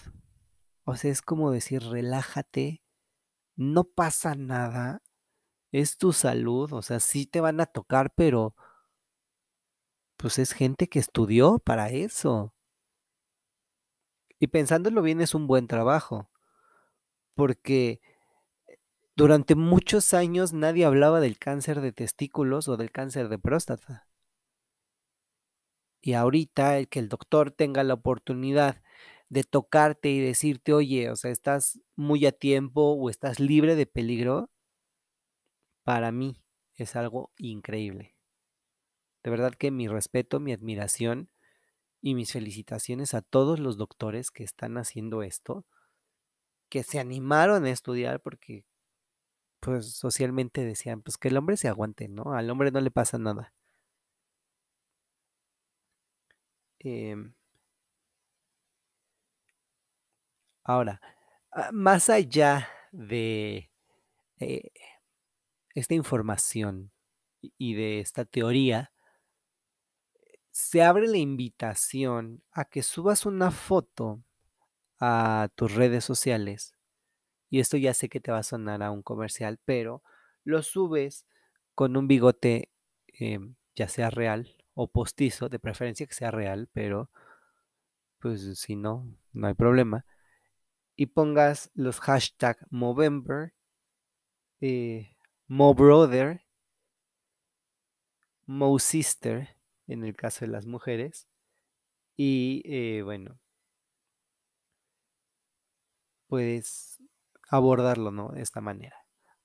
O 0.86 0.96
sea, 0.96 1.12
es 1.12 1.22
como 1.22 1.52
decir, 1.52 1.82
relájate, 1.84 2.83
no 3.56 3.84
pasa 3.86 4.36
nada, 4.36 5.02
es 5.72 5.98
tu 5.98 6.14
salud, 6.14 6.72
o 6.74 6.82
sea, 6.82 7.00
sí 7.00 7.26
te 7.26 7.42
van 7.42 7.60
a 7.62 7.66
tocar, 7.66 8.14
pero 8.16 8.56
pues 10.18 10.40
es 10.40 10.54
gente 10.54 10.88
que 10.88 11.00
estudió 11.00 11.60
para 11.60 11.90
eso. 11.90 12.54
Y 14.40 14.48
pensándolo 14.48 15.02
bien, 15.02 15.22
es 15.22 15.34
un 15.36 15.48
buen 15.48 15.68
trabajo 15.68 16.30
porque 17.34 18.02
durante 19.16 19.56
muchos 19.56 20.14
años 20.14 20.54
nadie 20.54 20.86
hablaba 20.86 21.20
del 21.20 21.38
cáncer 21.38 21.82
de 21.82 21.92
testículos 21.92 22.68
o 22.68 22.78
del 22.78 22.92
cáncer 22.92 23.30
de 23.30 23.40
próstata. 23.40 24.08
Y 26.02 26.14
ahorita 26.14 26.78
el 26.78 26.90
que 26.90 27.00
el 27.00 27.10
doctor 27.10 27.52
tenga 27.52 27.84
la 27.84 27.94
oportunidad 27.94 28.83
de 29.34 29.44
tocarte 29.44 30.10
y 30.12 30.20
decirte, 30.20 30.74
oye, 30.74 31.10
o 31.10 31.16
sea, 31.16 31.32
estás 31.32 31.80
muy 31.96 32.26
a 32.28 32.32
tiempo 32.32 32.94
o 32.94 33.10
estás 33.10 33.40
libre 33.40 33.76
de 33.76 33.88
peligro, 33.88 34.52
para 35.84 36.12
mí 36.12 36.44
es 36.76 36.96
algo 36.96 37.32
increíble. 37.38 38.16
De 39.24 39.32
verdad 39.32 39.54
que 39.56 39.72
mi 39.72 39.88
respeto, 39.88 40.40
mi 40.40 40.54
admiración 40.54 41.32
y 42.00 42.14
mis 42.14 42.32
felicitaciones 42.32 43.16
a 43.16 43.22
todos 43.24 43.60
los 43.60 43.76
doctores 43.78 44.30
que 44.30 44.44
están 44.44 44.78
haciendo 44.78 45.24
esto 45.24 45.66
que 46.70 46.84
se 46.84 47.00
animaron 47.00 47.66
a 47.66 47.72
estudiar 47.72 48.22
porque 48.22 48.66
pues 49.62 49.94
socialmente 49.96 50.64
decían, 50.64 51.02
pues 51.02 51.18
que 51.18 51.30
el 51.30 51.38
hombre 51.38 51.58
se 51.58 51.70
aguante, 51.70 52.08
¿no? 52.08 52.34
Al 52.34 52.50
hombre 52.52 52.72
no 52.72 52.82
le 52.82 52.92
pasa 52.92 53.18
nada. 53.18 53.54
Em 56.80 57.34
ahora, 60.64 61.02
ah, 61.52 61.70
más 61.72 62.10
allá 62.10 62.70
de 62.92 63.72
eh, 64.40 64.72
esta 65.76 65.94
información 65.94 66.92
y 67.58 67.74
de 67.74 68.00
esta 68.00 68.26
teoría, 68.26 68.92
se 70.52 70.84
abre 70.84 71.08
la 71.08 71.18
invitación 71.18 72.44
a 72.52 72.66
que 72.66 72.84
subas 72.84 73.26
una 73.26 73.52
foto 73.52 74.24
a 75.00 75.50
tus 75.56 75.74
redes 75.74 76.06
sociales, 76.06 76.76
y 77.50 77.60
esto 77.60 77.78
ya 77.78 77.94
sé 77.94 78.10
que 78.10 78.20
te 78.20 78.32
va 78.32 78.40
a 78.40 78.44
sonar 78.44 78.84
a 78.84 78.92
un 78.92 79.04
comercial, 79.04 79.60
pero 79.66 80.04
lo 80.44 80.64
subes 80.64 81.26
con 81.76 81.98
un 81.98 82.08
bigote, 82.08 82.72
em, 83.08 83.56
ya 83.76 83.88
sea 83.88 84.10
real 84.10 84.56
o 84.74 84.88
postizo, 84.88 85.50
de 85.50 85.60
preferencia 85.60 86.08
que 86.08 86.14
sea 86.14 86.32
real, 86.32 86.70
pero 86.74 87.10
pues 88.20 88.60
si 88.60 88.76
no, 88.76 89.08
no 89.34 89.48
hay 89.48 89.54
problema. 89.54 90.06
Y 90.96 91.08
pongas 91.08 91.72
los 91.74 92.00
hashtag 92.00 92.58
Movember, 92.70 93.54
eh, 94.62 95.18
MoBrother, 95.48 96.46
MoSister, 98.46 99.58
en 99.88 100.04
el 100.04 100.16
caso 100.16 100.46
de 100.46 100.52
las 100.52 100.66
mujeres. 100.66 101.28
Y 102.16 102.62
eh, 102.66 103.02
bueno, 103.02 103.40
puedes 106.28 107.00
abordarlo, 107.50 108.12
¿no? 108.12 108.30
De 108.30 108.42
esta 108.42 108.62
manera. 108.62 108.98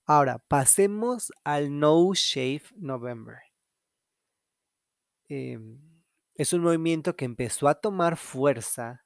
Ahora, 0.04 0.38
pasemos 0.38 1.32
al 1.44 1.78
No 1.78 2.12
Shave 2.14 2.62
November. 2.76 3.38
Em, 5.28 5.78
es 6.34 6.54
un 6.54 6.62
movimiento 6.62 7.14
que 7.14 7.26
empezó 7.26 7.68
a 7.68 7.74
tomar 7.74 8.16
fuerza 8.16 9.04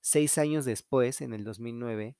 seis 0.00 0.38
años 0.38 0.64
después, 0.64 1.20
en 1.20 1.32
el 1.32 1.44
2009, 1.44 2.16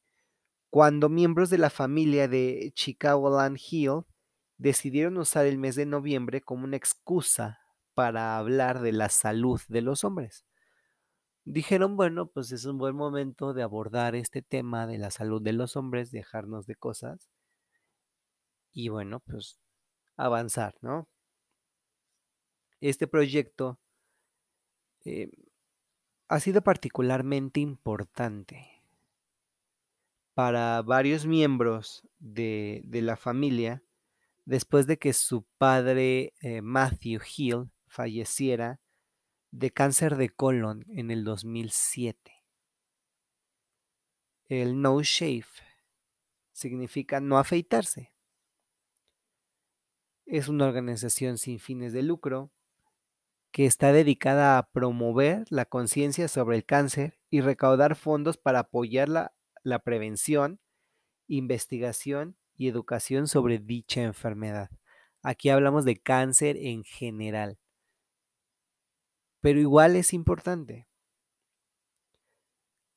cuando 0.70 1.08
miembros 1.08 1.50
de 1.50 1.58
la 1.58 1.70
familia 1.70 2.28
de 2.28 2.72
Chicagoland 2.74 3.58
Hill 3.58 4.02
decidieron 4.58 5.18
usar 5.18 5.46
el 5.46 5.58
mes 5.58 5.76
de 5.76 5.86
noviembre 5.86 6.40
como 6.42 6.64
una 6.64 6.76
excusa 6.76 7.60
para 7.94 8.38
hablar 8.38 8.80
de 8.80 8.92
la 8.92 9.08
salud 9.08 9.60
de 9.68 9.82
los 9.82 10.04
hombres 10.04 10.44
dijeron, 11.52 11.96
bueno, 11.96 12.26
pues 12.26 12.52
es 12.52 12.64
un 12.66 12.78
buen 12.78 12.94
momento 12.94 13.54
de 13.54 13.62
abordar 13.62 14.14
este 14.14 14.42
tema 14.42 14.86
de 14.86 14.98
la 14.98 15.10
salud 15.10 15.40
de 15.42 15.52
los 15.54 15.76
hombres, 15.76 16.10
dejarnos 16.10 16.66
de 16.66 16.76
cosas. 16.76 17.28
y 18.72 18.88
bueno, 18.88 19.20
pues 19.20 19.58
avanzar, 20.16 20.74
¿no? 20.82 21.08
Este 22.80 23.06
proyecto 23.06 23.78
eh, 25.04 25.30
ha 26.28 26.40
sido 26.40 26.62
particularmente 26.62 27.60
importante 27.60 28.82
para 30.34 30.82
varios 30.82 31.26
miembros 31.26 32.06
de, 32.18 32.82
la 32.92 33.16
familia 33.16 33.82
después 34.44 34.86
de 34.86 34.98
que 34.98 35.14
su 35.14 35.42
padre 35.56 36.34
eh, 36.40 36.62
Matthew 36.62 37.20
Hill 37.36 37.70
falleciera 37.86 38.80
de 39.50 39.70
cáncer 39.70 40.16
de 40.16 40.28
colon 40.28 40.84
en 40.88 41.10
el 41.10 41.24
2007. 41.24 42.44
El 44.48 44.80
no 44.80 45.02
shave 45.02 45.46
significa 46.52 47.20
no 47.20 47.38
afeitarse. 47.38 48.12
Es 50.26 50.48
una 50.48 50.66
organización 50.66 51.38
sin 51.38 51.58
fines 51.58 51.92
de 51.92 52.02
lucro 52.02 52.52
que 53.58 53.66
está 53.66 53.90
dedicada 53.92 54.56
a 54.56 54.70
promover 54.70 55.44
la 55.50 55.64
conciencia 55.64 56.28
sobre 56.28 56.56
el 56.56 56.64
cáncer 56.64 57.18
y 57.28 57.40
recaudar 57.40 57.96
fondos 57.96 58.36
para 58.36 58.60
apoyar 58.60 59.08
la, 59.08 59.34
la 59.64 59.80
prevención, 59.80 60.60
investigación 61.26 62.38
y 62.54 62.68
educación 62.68 63.26
sobre 63.26 63.58
dicha 63.58 64.04
enfermedad. 64.04 64.70
Aquí 65.22 65.48
hablamos 65.48 65.84
de 65.84 66.00
cáncer 66.00 66.56
en 66.56 66.84
general. 66.84 67.58
Pero 69.40 69.58
igual 69.58 69.96
es 69.96 70.12
importante. 70.12 70.86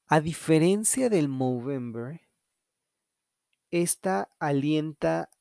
A 0.05 0.21
diferencia 0.21 1.09
del 1.09 1.27
Movember, 1.27 2.21
esta 3.71 4.29
alienta 4.37 5.31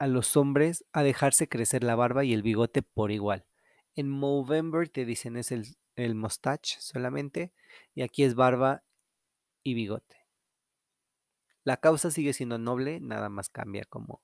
a 0.00 0.08
los 0.08 0.36
hombres 0.36 0.84
a 0.92 1.04
dejarse 1.04 1.48
crecer 1.48 1.84
la 1.84 1.94
barba 1.94 2.24
y 2.24 2.32
el 2.32 2.42
bigote 2.42 2.82
por 2.82 3.12
igual. 3.12 3.46
En 3.96 4.10
Movember 4.10 4.88
te 4.88 5.04
dicen 5.04 5.36
es 5.36 5.52
el, 5.52 5.76
el 5.96 6.14
mustache 6.14 6.76
solamente 6.80 7.52
y 7.94 8.02
aquí 8.02 8.24
es 8.24 8.34
barba 8.34 8.84
y 9.62 9.74
bigote. 9.74 10.16
La 11.64 11.78
causa 11.78 12.10
sigue 12.10 12.32
siendo 12.32 12.58
noble, 12.58 13.00
nada 13.00 13.28
más 13.30 13.48
cambia 13.48 13.84
como 13.84 14.22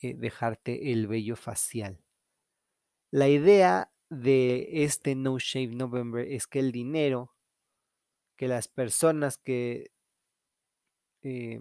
eh, 0.00 0.14
dejarte 0.14 0.92
el 0.92 1.06
vello 1.06 1.36
facial. 1.36 2.02
La 3.12 3.28
idea 3.28 3.92
de 4.10 4.84
este 4.84 5.14
No 5.14 5.38
Shave 5.38 5.74
November 5.74 6.26
es 6.26 6.46
que 6.46 6.58
el 6.58 6.72
dinero 6.72 7.36
que 8.36 8.48
las 8.48 8.68
personas 8.68 9.38
que 9.38 9.90
eh, 11.22 11.60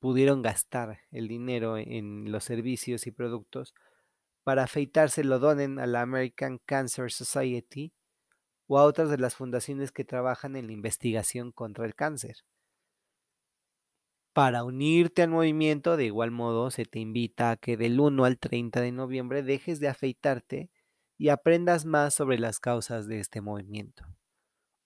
pudieron 0.00 0.42
gastar 0.42 1.00
el 1.10 1.28
dinero 1.28 1.76
en 1.76 2.30
los 2.32 2.44
servicios 2.44 3.06
y 3.06 3.10
productos 3.10 3.74
para 4.48 4.62
afeitarse 4.62 5.24
lo 5.24 5.40
donen 5.40 5.78
a 5.78 5.86
la 5.86 6.00
American 6.00 6.58
Cancer 6.64 7.12
Society 7.12 7.92
o 8.66 8.78
a 8.78 8.84
otras 8.84 9.10
de 9.10 9.18
las 9.18 9.34
fundaciones 9.34 9.92
que 9.92 10.06
trabajan 10.06 10.56
en 10.56 10.68
la 10.68 10.72
investigación 10.72 11.52
contra 11.52 11.84
el 11.84 11.94
cáncer. 11.94 12.36
Para 14.32 14.64
unirte 14.64 15.20
al 15.20 15.28
movimiento, 15.28 15.98
de 15.98 16.06
igual 16.06 16.30
modo, 16.30 16.70
se 16.70 16.86
te 16.86 16.98
invita 16.98 17.50
a 17.50 17.56
que 17.58 17.76
del 17.76 18.00
1 18.00 18.24
al 18.24 18.38
30 18.38 18.80
de 18.80 18.90
noviembre 18.90 19.42
dejes 19.42 19.80
de 19.80 19.88
afeitarte 19.88 20.70
y 21.18 21.28
aprendas 21.28 21.84
más 21.84 22.14
sobre 22.14 22.38
las 22.38 22.58
causas 22.58 23.06
de 23.06 23.20
este 23.20 23.42
movimiento. 23.42 24.06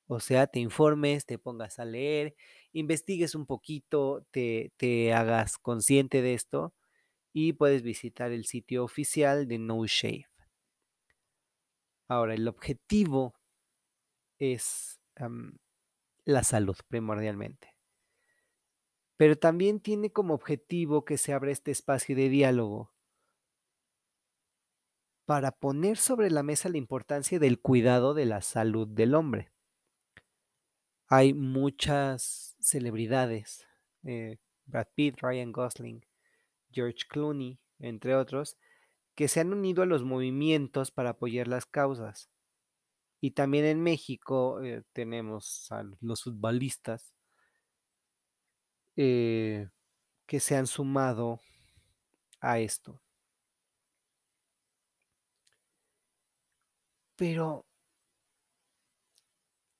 O 0.08 0.18
sea, 0.18 0.48
te 0.48 0.58
informes, 0.58 1.24
te 1.24 1.38
pongas 1.38 1.78
a 1.78 1.84
leer, 1.84 2.34
investigues 2.72 3.36
un 3.36 3.46
poquito, 3.46 4.26
te, 4.32 4.72
te 4.76 5.12
hagas 5.14 5.56
consciente 5.56 6.20
de 6.20 6.34
esto 6.34 6.74
y 7.32 7.54
puedes 7.54 7.82
visitar 7.82 8.32
el 8.32 8.44
sitio 8.44 8.84
oficial 8.84 9.48
de 9.48 9.58
No 9.58 9.84
Shave. 9.86 10.28
Ahora, 12.08 12.34
el 12.34 12.46
objetivo 12.46 13.34
es 14.38 15.00
la 16.24 16.42
salud 16.42 16.76
primordialmente. 16.88 17.74
Pero 19.16 19.36
también 19.36 19.80
tiene 19.80 20.10
como 20.10 20.34
objetivo 20.34 21.04
que 21.04 21.16
se 21.16 21.32
abra 21.32 21.52
este 21.52 21.70
espacio 21.70 22.16
de 22.16 22.28
diálogo 22.28 22.92
para 25.24 25.52
poner 25.52 25.96
sobre 25.96 26.30
la 26.30 26.42
mesa 26.42 26.68
la 26.68 26.78
importancia 26.78 27.38
del 27.38 27.60
cuidado 27.60 28.12
de 28.14 28.26
la 28.26 28.42
salud 28.42 28.88
del 28.88 29.14
hombre. 29.14 29.52
Hay 31.06 31.34
muchas 31.34 32.56
celebridades, 32.60 33.66
eh, 34.02 34.38
Brad 34.66 34.88
Pitt, 34.94 35.20
Ryan 35.20 35.52
Gosling, 35.52 36.04
George 36.72 37.06
Clooney, 37.08 37.58
entre 37.78 38.14
otros, 38.16 38.56
que 39.14 39.28
se 39.28 39.40
han 39.40 39.52
unido 39.52 39.82
a 39.82 39.86
los 39.86 40.04
movimientos 40.04 40.90
para 40.90 41.10
apoyar 41.10 41.48
las 41.48 41.66
causas. 41.66 42.30
Y 43.20 43.32
también 43.32 43.64
en 43.66 43.82
México 43.82 44.62
eh, 44.62 44.82
tenemos 44.92 45.70
a 45.70 45.84
los 46.00 46.24
futbolistas 46.24 47.14
eh, 48.96 49.68
que 50.26 50.40
se 50.40 50.56
han 50.56 50.66
sumado 50.66 51.40
a 52.40 52.58
esto. 52.58 53.00
Pero 57.16 57.64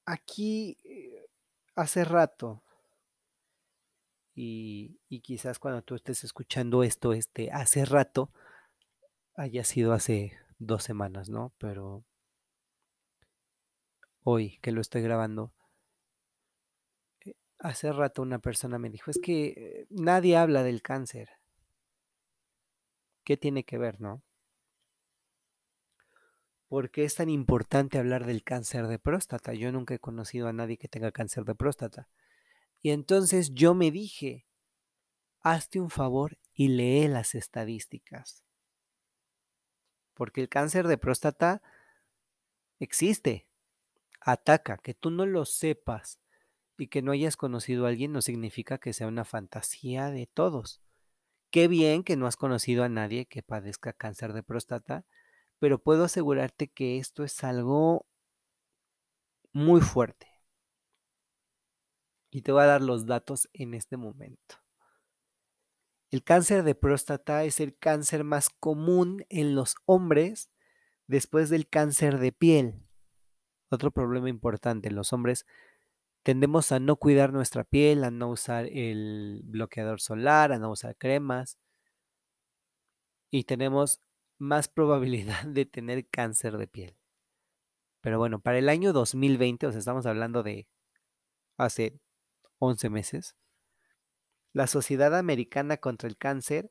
aquí 0.06 0.76
eh, 0.84 1.26
hace 1.74 2.04
rato, 2.04 2.62
y, 4.34 5.20
quizás 5.20 5.58
cuando 5.58 5.82
tú 5.82 5.94
estés 5.94 6.24
escuchando 6.24 6.82
esto, 6.82 7.12
este, 7.12 7.50
hace 7.52 7.84
rato, 7.84 8.30
haya 9.34 9.64
sido 9.64 9.92
hace 9.92 10.32
dos 10.58 10.84
semanas, 10.84 11.28
¿no? 11.28 11.52
Pero 11.58 12.04
hoy 14.24 14.58
que 14.62 14.72
lo 14.72 14.80
estoy 14.80 15.02
grabando, 15.02 15.52
eh, 17.24 17.34
hace 17.58 17.92
rato 17.92 18.22
una 18.22 18.38
persona 18.38 18.78
me 18.78 18.90
dijo, 18.90 19.10
es 19.10 19.18
que 19.22 19.46
eh, 19.56 19.86
nadie 19.90 20.36
habla 20.36 20.62
del 20.62 20.82
cáncer. 20.82 21.30
¿Qué 23.24 23.36
tiene 23.36 23.64
que 23.64 23.78
ver, 23.78 24.00
no? 24.00 24.22
¿Por 26.68 26.90
qué 26.90 27.04
es 27.04 27.16
tan 27.16 27.28
importante 27.28 27.98
hablar 27.98 28.24
del 28.24 28.42
cáncer 28.42 28.86
de 28.86 28.98
próstata? 28.98 29.52
Yo 29.52 29.70
nunca 29.72 29.94
he 29.94 29.98
conocido 29.98 30.48
a 30.48 30.54
nadie 30.54 30.78
que 30.78 30.88
tenga 30.88 31.12
cáncer 31.12 31.44
de 31.44 31.54
próstata. 31.54 32.08
Y 32.82 32.90
entonces 32.90 33.54
yo 33.54 33.74
me 33.74 33.90
dije, 33.90 34.46
hazte 35.40 35.80
un 35.80 35.90
favor 35.90 36.38
y 36.52 36.68
lee 36.68 37.08
las 37.08 37.34
estadísticas. 37.34 38.44
Porque 40.14 40.40
el 40.40 40.48
cáncer 40.48 40.88
de 40.88 40.98
próstata 40.98 41.62
existe, 42.80 43.46
ataca. 44.20 44.78
Que 44.78 44.94
tú 44.94 45.10
no 45.10 45.26
lo 45.26 45.44
sepas 45.44 46.18
y 46.76 46.88
que 46.88 47.02
no 47.02 47.12
hayas 47.12 47.36
conocido 47.36 47.86
a 47.86 47.90
alguien 47.90 48.12
no 48.12 48.22
significa 48.22 48.78
que 48.78 48.92
sea 48.92 49.06
una 49.06 49.24
fantasía 49.24 50.10
de 50.10 50.26
todos. 50.26 50.82
Qué 51.50 51.68
bien 51.68 52.02
que 52.02 52.16
no 52.16 52.26
has 52.26 52.36
conocido 52.36 52.82
a 52.82 52.88
nadie 52.88 53.26
que 53.26 53.42
padezca 53.42 53.92
cáncer 53.92 54.32
de 54.32 54.42
próstata, 54.42 55.04
pero 55.58 55.78
puedo 55.78 56.04
asegurarte 56.04 56.68
que 56.68 56.98
esto 56.98 57.24
es 57.24 57.44
algo 57.44 58.06
muy 59.52 59.80
fuerte. 59.80 60.31
Y 62.32 62.42
te 62.42 62.50
voy 62.50 62.62
a 62.62 62.66
dar 62.66 62.82
los 62.82 63.06
datos 63.06 63.48
en 63.52 63.74
este 63.74 63.96
momento. 63.96 64.56
El 66.10 66.24
cáncer 66.24 66.64
de 66.64 66.74
próstata 66.74 67.44
es 67.44 67.60
el 67.60 67.76
cáncer 67.76 68.24
más 68.24 68.48
común 68.48 69.24
en 69.28 69.54
los 69.54 69.76
hombres 69.84 70.50
después 71.06 71.50
del 71.50 71.68
cáncer 71.68 72.18
de 72.18 72.32
piel. 72.32 72.82
Otro 73.70 73.90
problema 73.90 74.30
importante, 74.30 74.90
los 74.90 75.12
hombres 75.12 75.46
tendemos 76.22 76.72
a 76.72 76.80
no 76.80 76.96
cuidar 76.96 77.32
nuestra 77.32 77.64
piel, 77.64 78.02
a 78.02 78.10
no 78.10 78.30
usar 78.30 78.66
el 78.66 79.42
bloqueador 79.44 80.00
solar, 80.00 80.52
a 80.52 80.58
no 80.58 80.70
usar 80.70 80.96
cremas 80.96 81.58
y 83.30 83.44
tenemos 83.44 84.00
más 84.38 84.68
probabilidad 84.68 85.44
de 85.46 85.66
tener 85.66 86.08
cáncer 86.08 86.56
de 86.56 86.66
piel. 86.66 86.96
Pero 88.00 88.18
bueno, 88.18 88.40
para 88.40 88.58
el 88.58 88.68
año 88.68 88.92
2020, 88.92 89.66
o 89.66 89.70
estamos 89.70 90.06
hablando 90.06 90.42
de 90.42 90.66
hace 91.56 92.00
11 92.62 92.90
meses, 92.90 93.34
la 94.52 94.68
Sociedad 94.68 95.16
Americana 95.16 95.78
contra 95.78 96.08
el 96.08 96.16
Cáncer 96.16 96.70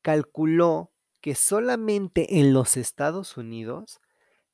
calculó 0.00 0.90
que 1.20 1.34
solamente 1.34 2.40
en 2.40 2.54
los 2.54 2.78
Estados 2.78 3.36
Unidos 3.36 4.00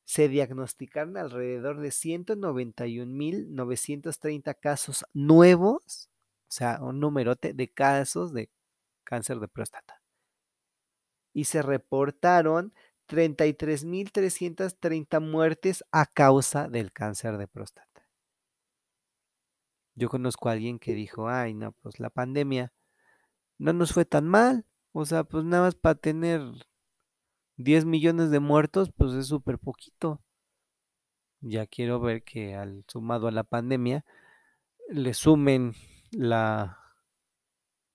se 0.04 0.28
diagnosticaron 0.28 1.16
alrededor 1.16 1.80
de 1.80 1.90
191.930 1.90 4.58
casos 4.58 5.04
nuevos, 5.12 6.10
o 6.48 6.52
sea, 6.52 6.80
un 6.80 6.98
numerote 6.98 7.52
de 7.52 7.72
casos 7.72 8.32
de 8.32 8.50
cáncer 9.04 9.38
de 9.38 9.46
próstata. 9.46 10.02
Y 11.32 11.44
se 11.44 11.62
reportaron 11.62 12.74
33.330 13.08 15.20
muertes 15.20 15.84
a 15.92 16.06
causa 16.06 16.68
del 16.68 16.92
cáncer 16.92 17.38
de 17.38 17.46
próstata. 17.46 17.95
Yo 19.96 20.08
conozco 20.10 20.48
a 20.48 20.52
alguien 20.52 20.78
que 20.78 20.94
dijo, 20.94 21.28
ay, 21.28 21.54
no, 21.54 21.72
pues 21.72 21.98
la 22.00 22.10
pandemia 22.10 22.72
no 23.58 23.72
nos 23.72 23.92
fue 23.92 24.04
tan 24.04 24.28
mal, 24.28 24.66
O 24.92 25.04
sea, 25.06 25.24
pues 25.24 25.44
nada 25.44 25.64
más 25.64 25.74
para 25.74 25.94
tener 25.96 26.42
10 27.56 27.86
millones 27.86 28.30
de 28.30 28.40
muertos, 28.40 28.90
pues 28.96 29.12
es 29.14 29.26
súper 29.26 29.58
poquito. 29.58 30.22
Ya 31.40 31.66
quiero 31.66 32.00
ver 32.00 32.22
que 32.24 32.54
al 32.54 32.84
sumado 32.88 33.28
a 33.28 33.30
la 33.30 33.44
pandemia 33.44 34.04
le 34.88 35.14
sumen 35.14 35.74
la, 36.10 36.78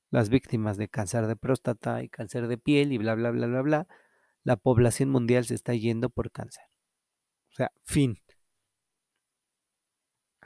las 0.10 0.30
víctimas 0.30 0.78
de 0.78 0.90
cáncer 0.90 1.28
de 1.28 1.36
próstata 1.36 2.04
y 2.04 2.10
cáncer 2.10 2.48
de 2.48 2.58
piel 2.58 2.92
y 2.92 2.98
bla, 2.98 3.16
bla, 3.16 3.32
bla, 3.32 3.48
bla, 3.48 3.62
bla. 3.62 3.88
La 4.44 4.58
población 4.58 5.10
mundial 5.10 5.46
se 5.46 5.56
está 5.56 5.74
yendo 5.76 6.10
por 6.10 6.32
cáncer. 6.32 6.64
O 7.52 7.56
sea, 7.56 7.72
fin. 7.84 8.18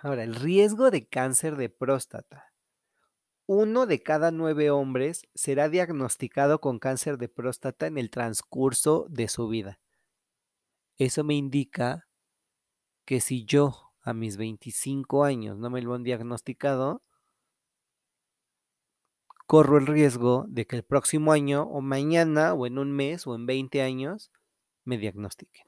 Ahora, 0.06 0.22
el 0.22 0.36
riesgo 0.36 0.92
de 0.92 1.08
cáncer 1.08 1.56
de 1.56 1.68
próstata. 1.68 2.54
Uno 3.48 3.88
de 3.88 4.04
cada 4.04 4.30
nueve 4.30 4.70
hombres 4.70 5.24
será 5.34 5.68
diagnosticado 5.68 6.62
con 6.62 6.78
cáncer 6.78 7.18
de 7.18 7.28
próstata 7.28 7.88
en 7.88 7.98
el 7.98 8.12
transcurso 8.12 9.08
de 9.10 9.28
su 9.28 9.48
vida. 9.48 9.80
Eso 10.98 11.24
me 11.24 11.34
indica 11.34 12.08
que 13.06 13.20
si 13.20 13.46
yo 13.46 13.94
a 14.04 14.14
mis 14.14 14.38
25 14.38 15.24
años 15.24 15.58
no 15.58 15.72
me 15.72 15.82
lo 15.82 15.96
han 15.96 16.04
diagnosticado, 16.04 17.02
corro 19.48 19.80
el 19.80 19.88
riesgo 19.88 20.46
de 20.48 20.68
que 20.68 20.76
el 20.76 20.84
próximo 20.84 21.32
año 21.32 21.64
o 21.64 21.82
mañana 21.82 22.54
o 22.54 22.68
en 22.68 22.78
un 22.78 22.92
mes 22.92 23.26
o 23.26 23.34
en 23.34 23.48
20 23.48 23.82
años 23.82 24.32
me 24.84 25.00
diagnostiquen. 25.00 25.66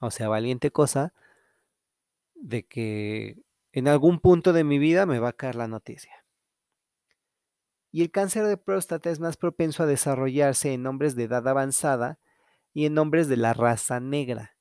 O 0.00 0.10
sea, 0.10 0.26
valiente 0.26 0.72
cosa 0.72 1.14
de 2.40 2.66
que 2.66 3.42
en 3.72 3.88
algún 3.88 4.20
punto 4.20 4.52
de 4.52 4.64
mi 4.64 4.78
vida 4.78 5.06
me 5.06 5.18
va 5.18 5.30
a 5.30 5.32
caer 5.34 5.54
la 5.54 5.68
noticia. 5.68 6.24
Y 7.92 8.02
el 8.02 8.10
cáncer 8.10 8.44
de 8.44 8.56
próstata 8.56 9.10
es 9.10 9.20
más 9.20 9.36
propenso 9.36 9.82
a 9.82 9.86
desarrollarse 9.86 10.72
en 10.72 10.86
hombres 10.86 11.16
de 11.16 11.24
edad 11.24 11.46
avanzada 11.48 12.18
y 12.74 12.86
en 12.86 12.98
hombres 12.98 13.28
de 13.28 13.38
la 13.38 13.54
raza 13.54 14.00
negra, 14.00 14.56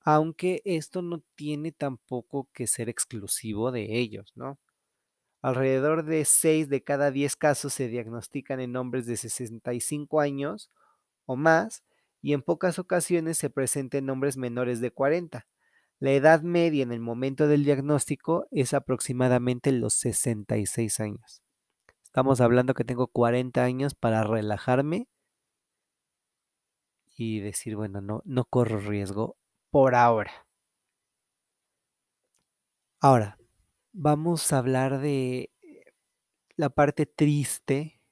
aunque 0.00 0.60
esto 0.64 1.00
no 1.00 1.22
tiene 1.34 1.72
tampoco 1.72 2.48
que 2.52 2.66
ser 2.66 2.88
exclusivo 2.88 3.72
de 3.72 3.98
ellos, 3.98 4.32
¿no? 4.36 4.58
Alrededor 5.42 6.04
de 6.04 6.24
6 6.24 6.68
de 6.68 6.82
cada 6.82 7.10
10 7.10 7.36
casos 7.36 7.72
se 7.72 7.88
diagnostican 7.88 8.60
en 8.60 8.76
hombres 8.76 9.06
de 9.06 9.16
65 9.16 10.20
años 10.20 10.70
o 11.24 11.36
más 11.36 11.84
y 12.20 12.32
en 12.32 12.42
pocas 12.42 12.78
ocasiones 12.78 13.38
se 13.38 13.50
presenta 13.50 13.98
en 13.98 14.10
hombres 14.10 14.36
menores 14.36 14.80
de 14.80 14.90
40. 14.90 15.46
La 15.98 16.10
edad 16.12 16.42
media 16.42 16.82
en 16.82 16.92
el 16.92 17.00
momento 17.00 17.48
del 17.48 17.64
diagnóstico 17.64 18.46
es 18.50 18.74
aproximadamente 18.74 19.72
los 19.72 19.94
66 19.94 21.00
años. 21.00 21.42
Estamos 22.02 22.42
hablando 22.42 22.74
que 22.74 22.84
tengo 22.84 23.06
40 23.08 23.64
años 23.64 23.94
para 23.94 24.22
relajarme 24.22 25.08
y 27.16 27.40
decir, 27.40 27.76
bueno, 27.76 28.02
no, 28.02 28.20
no 28.26 28.44
corro 28.44 28.78
riesgo 28.78 29.38
por 29.70 29.94
ahora. 29.94 30.46
Ahora, 33.00 33.38
vamos 33.92 34.52
a 34.52 34.58
hablar 34.58 34.98
de 34.98 35.50
la 36.56 36.68
parte 36.68 37.06
triste, 37.06 38.02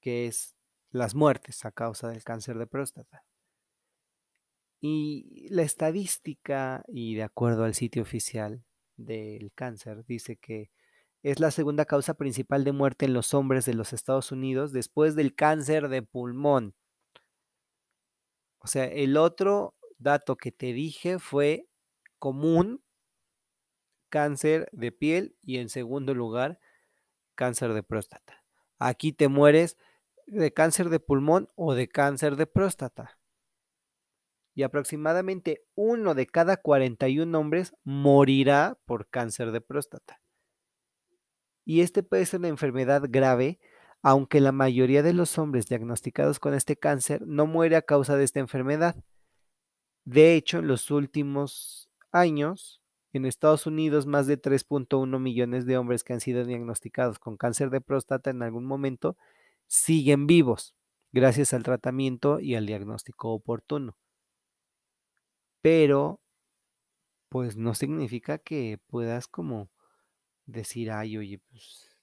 que 0.00 0.26
es 0.26 0.54
las 0.90 1.16
muertes 1.16 1.64
a 1.64 1.72
causa 1.72 2.08
del 2.08 2.22
cáncer 2.22 2.56
de 2.56 2.68
próstata. 2.68 3.24
Y 4.86 5.48
la 5.48 5.62
estadística, 5.62 6.84
y 6.88 7.14
de 7.14 7.22
acuerdo 7.22 7.64
al 7.64 7.72
sitio 7.72 8.02
oficial 8.02 8.62
del 8.98 9.50
cáncer, 9.54 10.04
dice 10.04 10.36
que 10.36 10.70
es 11.22 11.40
la 11.40 11.50
segunda 11.50 11.86
causa 11.86 12.12
principal 12.12 12.64
de 12.64 12.72
muerte 12.72 13.06
en 13.06 13.14
los 13.14 13.32
hombres 13.32 13.64
de 13.64 13.72
los 13.72 13.94
Estados 13.94 14.30
Unidos 14.30 14.72
después 14.72 15.16
del 15.16 15.34
cáncer 15.34 15.88
de 15.88 16.02
pulmón. 16.02 16.74
O 18.58 18.66
sea, 18.66 18.84
el 18.84 19.16
otro 19.16 19.74
dato 19.96 20.36
que 20.36 20.52
te 20.52 20.74
dije 20.74 21.18
fue 21.18 21.66
común 22.18 22.84
cáncer 24.10 24.68
de 24.70 24.92
piel 24.92 25.34
y 25.40 25.60
en 25.60 25.70
segundo 25.70 26.12
lugar, 26.12 26.60
cáncer 27.34 27.72
de 27.72 27.82
próstata. 27.82 28.44
Aquí 28.78 29.14
te 29.14 29.28
mueres 29.28 29.78
de 30.26 30.52
cáncer 30.52 30.90
de 30.90 31.00
pulmón 31.00 31.48
o 31.54 31.72
de 31.72 31.88
cáncer 31.88 32.36
de 32.36 32.46
próstata. 32.46 33.18
Y 34.54 34.62
aproximadamente 34.62 35.64
uno 35.74 36.14
de 36.14 36.26
cada 36.26 36.56
41 36.56 37.38
hombres 37.38 37.74
morirá 37.82 38.78
por 38.84 39.08
cáncer 39.08 39.50
de 39.52 39.60
próstata. 39.60 40.20
Y 41.64 41.80
este 41.80 42.02
puede 42.02 42.26
ser 42.26 42.40
una 42.40 42.48
enfermedad 42.48 43.04
grave, 43.08 43.58
aunque 44.02 44.40
la 44.40 44.52
mayoría 44.52 45.02
de 45.02 45.14
los 45.14 45.38
hombres 45.38 45.66
diagnosticados 45.66 46.38
con 46.38 46.54
este 46.54 46.76
cáncer 46.76 47.22
no 47.26 47.46
muere 47.46 47.76
a 47.76 47.82
causa 47.82 48.16
de 48.16 48.24
esta 48.24 48.40
enfermedad. 48.40 48.96
De 50.04 50.34
hecho, 50.34 50.58
en 50.58 50.68
los 50.68 50.90
últimos 50.90 51.90
años, 52.12 52.82
en 53.12 53.24
Estados 53.24 53.66
Unidos, 53.66 54.06
más 54.06 54.26
de 54.26 54.40
3.1 54.40 55.18
millones 55.18 55.66
de 55.66 55.78
hombres 55.78 56.04
que 56.04 56.12
han 56.12 56.20
sido 56.20 56.44
diagnosticados 56.44 57.18
con 57.18 57.36
cáncer 57.36 57.70
de 57.70 57.80
próstata 57.80 58.30
en 58.30 58.42
algún 58.42 58.66
momento 58.66 59.16
siguen 59.66 60.26
vivos 60.26 60.74
gracias 61.12 61.54
al 61.54 61.62
tratamiento 61.62 62.40
y 62.40 62.56
al 62.56 62.66
diagnóstico 62.66 63.32
oportuno. 63.32 63.96
Pero, 65.64 66.20
pues 67.30 67.56
no 67.56 67.74
significa 67.74 68.36
que 68.36 68.78
puedas 68.86 69.26
como 69.28 69.70
decir, 70.44 70.90
ay, 70.90 71.16
oye, 71.16 71.38
pues, 71.38 71.96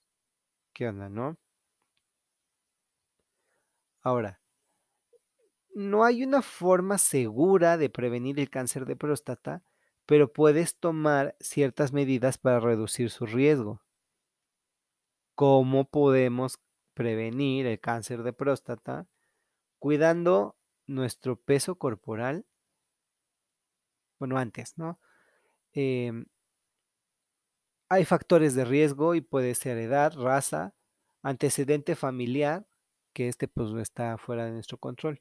¿qué 0.73 0.87
onda, 0.87 1.09
no? 1.09 1.37
Ahora, 4.01 4.41
no 5.75 6.03
hay 6.05 6.23
una 6.23 6.41
forma 6.41 6.97
segura 6.97 7.77
de 7.77 7.91
prevenir 7.91 8.39
el 8.39 8.49
cáncer 8.49 8.87
de 8.87 8.95
próstata, 8.95 9.63
pero 10.07 10.33
puedes 10.33 10.79
tomar 10.79 11.35
ciertas 11.39 11.93
medidas 11.93 12.39
para 12.39 12.59
reducir 12.59 13.11
su 13.11 13.27
riesgo. 13.27 13.83
¿Cómo 15.35 15.87
podemos 15.87 16.57
prevenir 16.95 17.67
el 17.67 17.79
cáncer 17.79 18.23
de 18.23 18.33
próstata? 18.33 19.07
Cuidando 19.77 20.57
nuestro 20.87 21.35
peso 21.35 21.75
corporal. 21.75 22.47
Bueno, 24.21 24.37
antes, 24.37 24.77
¿no? 24.77 24.99
Em, 25.73 26.25
hay 27.89 28.05
factores 28.05 28.53
de 28.53 28.65
riesgo 28.65 29.15
y 29.15 29.21
puede 29.21 29.55
ser 29.55 29.79
edad, 29.79 30.13
raza, 30.15 30.75
antecedente 31.23 31.95
familiar, 31.95 32.67
que 33.13 33.27
este 33.29 33.47
pues 33.47 33.73
está 33.81 34.19
fuera 34.19 34.45
de 34.45 34.51
nuestro 34.51 34.77
control. 34.77 35.19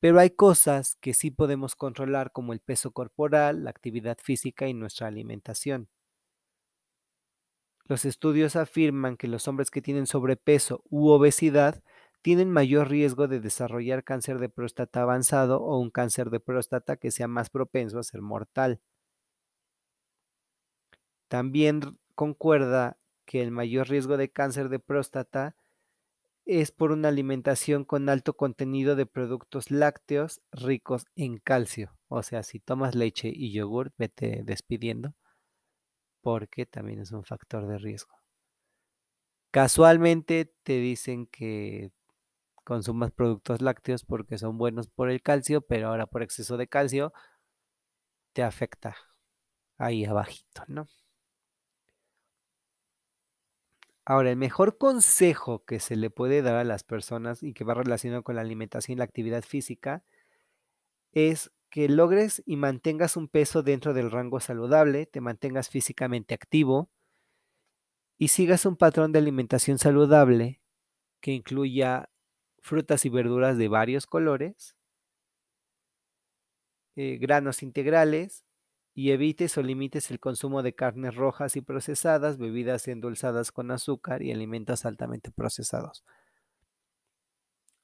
Pero 0.00 0.20
hay 0.20 0.30
cosas 0.30 0.96
que 1.00 1.14
sí 1.14 1.30
podemos 1.30 1.76
controlar 1.76 2.32
como 2.32 2.52
el 2.54 2.60
peso 2.60 2.92
corporal, 2.92 3.64
la 3.64 3.70
actividad 3.70 4.18
física 4.22 4.68
y 4.68 4.74
nuestra 4.74 5.08
alimentación. 5.08 5.88
Los 7.86 8.04
estudios 8.04 8.56
afirman 8.56 9.16
que 9.16 9.28
los 9.28 9.46
hombres 9.48 9.70
que 9.70 9.82
tienen 9.82 10.06
sobrepeso 10.06 10.82
u 10.88 11.08
obesidad 11.08 11.82
tienen 12.24 12.50
mayor 12.50 12.88
riesgo 12.88 13.28
de 13.28 13.38
desarrollar 13.38 14.02
cáncer 14.02 14.38
de 14.38 14.48
próstata 14.48 15.02
avanzado 15.02 15.60
o 15.60 15.78
un 15.78 15.90
cáncer 15.90 16.30
de 16.30 16.40
próstata 16.40 16.96
que 16.96 17.10
sea 17.10 17.28
más 17.28 17.50
propenso 17.50 17.98
a 17.98 18.02
ser 18.02 18.22
mortal. 18.22 18.80
También 21.28 21.98
concuerda 22.14 22.96
que 23.26 23.42
el 23.42 23.50
mayor 23.50 23.90
riesgo 23.90 24.16
de 24.16 24.30
cáncer 24.30 24.70
de 24.70 24.78
próstata 24.78 25.54
es 26.46 26.72
por 26.72 26.92
una 26.92 27.08
alimentación 27.08 27.84
con 27.84 28.08
alto 28.08 28.38
contenido 28.38 28.96
de 28.96 29.04
productos 29.04 29.70
lácteos 29.70 30.40
ricos 30.50 31.04
en 31.16 31.36
calcio. 31.36 31.94
O 32.08 32.22
sea, 32.22 32.42
si 32.42 32.58
tomas 32.58 32.94
leche 32.94 33.30
y 33.30 33.52
yogur, 33.52 33.92
vete 33.98 34.40
despidiendo, 34.44 35.12
porque 36.22 36.64
también 36.64 37.00
es 37.00 37.12
un 37.12 37.24
factor 37.24 37.66
de 37.66 37.76
riesgo. 37.76 38.14
Casualmente 39.50 40.54
te 40.62 40.78
dicen 40.78 41.26
que 41.26 41.92
consumas 42.64 43.12
productos 43.12 43.62
lácteos 43.62 44.04
porque 44.04 44.38
son 44.38 44.58
buenos 44.58 44.88
por 44.88 45.10
el 45.10 45.22
calcio, 45.22 45.60
pero 45.60 45.88
ahora 45.88 46.06
por 46.06 46.22
exceso 46.22 46.56
de 46.56 46.66
calcio 46.66 47.12
te 48.32 48.42
afecta 48.42 48.96
ahí 49.78 50.04
abajito, 50.04 50.64
¿no? 50.66 50.88
Ahora, 54.06 54.30
el 54.30 54.36
mejor 54.36 54.76
consejo 54.76 55.64
que 55.64 55.80
se 55.80 55.96
le 55.96 56.10
puede 56.10 56.42
dar 56.42 56.56
a 56.56 56.64
las 56.64 56.84
personas 56.84 57.42
y 57.42 57.54
que 57.54 57.64
va 57.64 57.72
relacionado 57.72 58.22
con 58.22 58.34
la 58.34 58.42
alimentación 58.42 58.96
y 58.96 58.98
la 58.98 59.04
actividad 59.04 59.42
física 59.42 60.04
es 61.12 61.52
que 61.70 61.88
logres 61.88 62.42
y 62.44 62.56
mantengas 62.56 63.16
un 63.16 63.28
peso 63.28 63.62
dentro 63.62 63.94
del 63.94 64.10
rango 64.10 64.40
saludable, 64.40 65.06
te 65.06 65.22
mantengas 65.22 65.70
físicamente 65.70 66.34
activo 66.34 66.90
y 68.18 68.28
sigas 68.28 68.66
un 68.66 68.76
patrón 68.76 69.12
de 69.12 69.20
alimentación 69.20 69.78
saludable 69.78 70.60
que 71.20 71.32
incluya 71.32 72.10
frutas 72.64 73.04
y 73.04 73.10
verduras 73.10 73.58
de 73.58 73.68
varios 73.68 74.06
colores, 74.06 74.74
eh, 76.96 77.18
granos 77.18 77.62
integrales, 77.62 78.42
y 78.94 79.10
evites 79.10 79.58
o 79.58 79.62
limites 79.62 80.10
el 80.10 80.20
consumo 80.20 80.62
de 80.62 80.74
carnes 80.74 81.14
rojas 81.16 81.56
y 81.56 81.60
procesadas, 81.60 82.38
bebidas 82.38 82.88
endulzadas 82.88 83.52
con 83.52 83.70
azúcar 83.70 84.22
y 84.22 84.32
alimentos 84.32 84.86
altamente 84.86 85.30
procesados. 85.30 86.04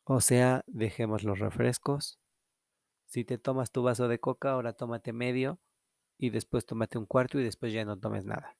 O 0.04 0.20
sea, 0.20 0.62
dejemos 0.66 1.24
los 1.24 1.38
refrescos. 1.40 2.18
Si 3.06 3.24
te 3.24 3.38
tomas 3.38 3.72
tu 3.72 3.82
vaso 3.82 4.08
de 4.08 4.20
coca, 4.20 4.52
ahora 4.52 4.72
tómate 4.72 5.12
medio 5.12 5.60
y 6.18 6.30
después 6.30 6.64
tómate 6.64 6.96
un 6.98 7.06
cuarto 7.06 7.40
y 7.40 7.44
después 7.44 7.72
ya 7.72 7.84
no 7.84 7.98
tomes 7.98 8.24
nada. 8.24 8.56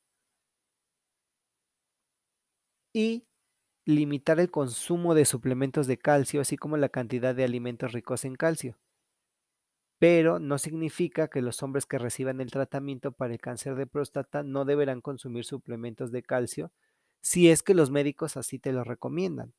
Y 2.92 3.24
limitar 3.90 4.40
el 4.40 4.50
consumo 4.50 5.14
de 5.14 5.24
suplementos 5.24 5.86
de 5.86 5.98
calcio, 5.98 6.40
así 6.40 6.56
como 6.56 6.76
la 6.76 6.88
cantidad 6.88 7.34
de 7.34 7.44
alimentos 7.44 7.92
ricos 7.92 8.24
en 8.24 8.36
calcio. 8.36 8.78
Pero 10.00 10.40
no 10.40 10.58
significa 10.58 11.28
que 11.28 11.42
los 11.42 11.62
hombres 11.62 11.86
que 11.86 11.98
reciban 11.98 12.40
el 12.40 12.50
tratamiento 12.50 13.12
para 13.12 13.32
el 13.32 13.40
cáncer 13.40 13.76
de 13.76 13.86
próstata 13.86 14.42
no 14.42 14.64
deberán 14.64 15.00
consumir 15.00 15.44
suplementos 15.44 16.10
de 16.10 16.22
calcio 16.22 16.72
si 17.20 17.50
es 17.50 17.62
que 17.62 17.74
los 17.74 17.90
médicos 17.90 18.36
así 18.36 18.58
te 18.58 18.72
lo 18.72 18.82
recomiendan. 18.82 19.54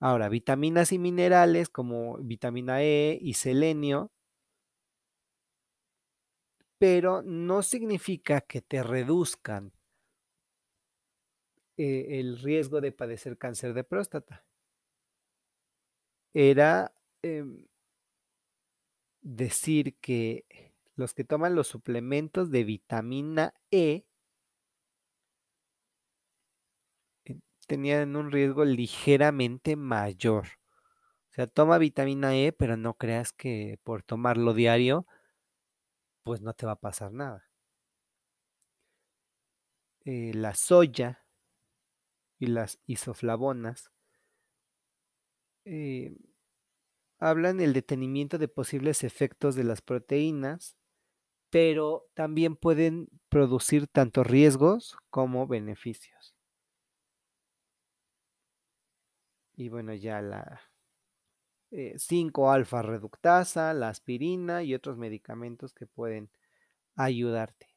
Ahora, 0.00 0.28
vitaminas 0.28 0.92
y 0.92 0.98
minerales 0.98 1.70
como 1.70 2.18
vitamina 2.18 2.82
E 2.82 3.18
y 3.20 3.34
selenio, 3.34 4.10
pero 6.78 7.22
no 7.22 7.62
significa 7.62 8.40
que 8.40 8.60
te 8.60 8.82
reduzcan 8.82 9.72
eh, 11.82 12.20
el 12.20 12.38
riesgo 12.38 12.80
de 12.80 12.92
padecer 12.92 13.36
cáncer 13.36 13.74
de 13.74 13.82
próstata. 13.82 14.44
Era 16.34 16.92
em, 17.22 17.66
decir 19.22 19.96
que 20.00 20.44
los 20.94 21.12
que 21.12 21.24
toman 21.24 21.56
los 21.56 21.66
suplementos 21.66 22.50
de 22.52 22.62
vitamina 22.64 23.54
E 23.72 24.04
eh, 27.24 27.38
tenían 27.66 28.14
un 28.14 28.30
riesgo 28.30 28.64
ligeramente 28.64 29.74
mayor. 29.76 30.46
O 31.30 31.34
sea, 31.34 31.46
toma 31.48 31.78
vitamina 31.78 32.36
E, 32.36 32.52
pero 32.52 32.76
no 32.76 32.94
creas 32.94 33.32
que 33.32 33.78
por 33.84 34.02
tomarlo 34.04 34.54
diario, 34.54 35.06
pues 36.24 36.40
no 36.42 36.52
te 36.54 36.66
va 36.66 36.72
a 36.72 36.80
pasar 36.80 37.12
nada. 37.12 37.44
Eh, 40.04 40.32
la 40.34 40.54
soya 40.54 41.21
y 42.42 42.48
las 42.48 42.80
isoflavonas 42.86 43.92
eh, 45.64 46.16
hablan 47.20 47.58
del 47.58 47.72
detenimiento 47.72 48.36
de 48.36 48.48
posibles 48.48 49.04
efectos 49.04 49.54
de 49.54 49.62
las 49.62 49.80
proteínas, 49.80 50.76
pero 51.50 52.10
también 52.14 52.56
pueden 52.56 53.06
producir 53.28 53.86
tanto 53.86 54.24
riesgos 54.24 54.96
como 55.08 55.46
beneficios. 55.46 56.34
Y 59.54 59.68
bueno, 59.68 59.94
ya 59.94 60.20
la 60.20 60.62
5-alfa 61.70 62.80
eh, 62.80 62.82
reductasa, 62.82 63.72
la 63.72 63.88
aspirina 63.88 64.64
y 64.64 64.74
otros 64.74 64.98
medicamentos 64.98 65.72
que 65.74 65.86
pueden 65.86 66.28
ayudarte. 66.96 67.68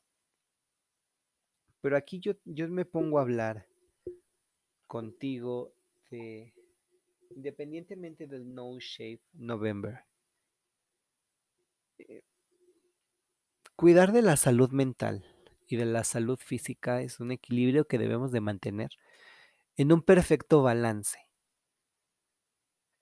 Pero 1.82 1.96
aquí 1.96 2.20
yo, 2.20 2.34
yo 2.46 2.68
me 2.68 2.86
pongo 2.86 3.20
a 3.20 3.22
hablar 3.22 3.68
contigo 4.96 5.74
de, 6.10 6.54
independientemente 7.32 8.28
del 8.28 8.56
No 8.56 8.80
Shape 8.80 9.22
November, 9.34 10.06
eh, 11.98 12.24
cuidar 13.76 14.14
de 14.14 14.22
la 14.22 14.38
salud 14.38 14.72
mental 14.72 15.26
y 15.68 15.76
de 15.76 15.84
la 15.84 16.06
salud 16.06 16.40
física 16.40 17.02
es 17.02 17.20
un 17.20 17.34
equilibrio 17.34 17.90
que 17.90 17.98
debemos 17.98 18.32
de 18.32 18.40
mantener 18.40 18.92
en 19.76 19.92
un 19.92 20.02
perfecto 20.02 20.64
balance. 20.64 21.20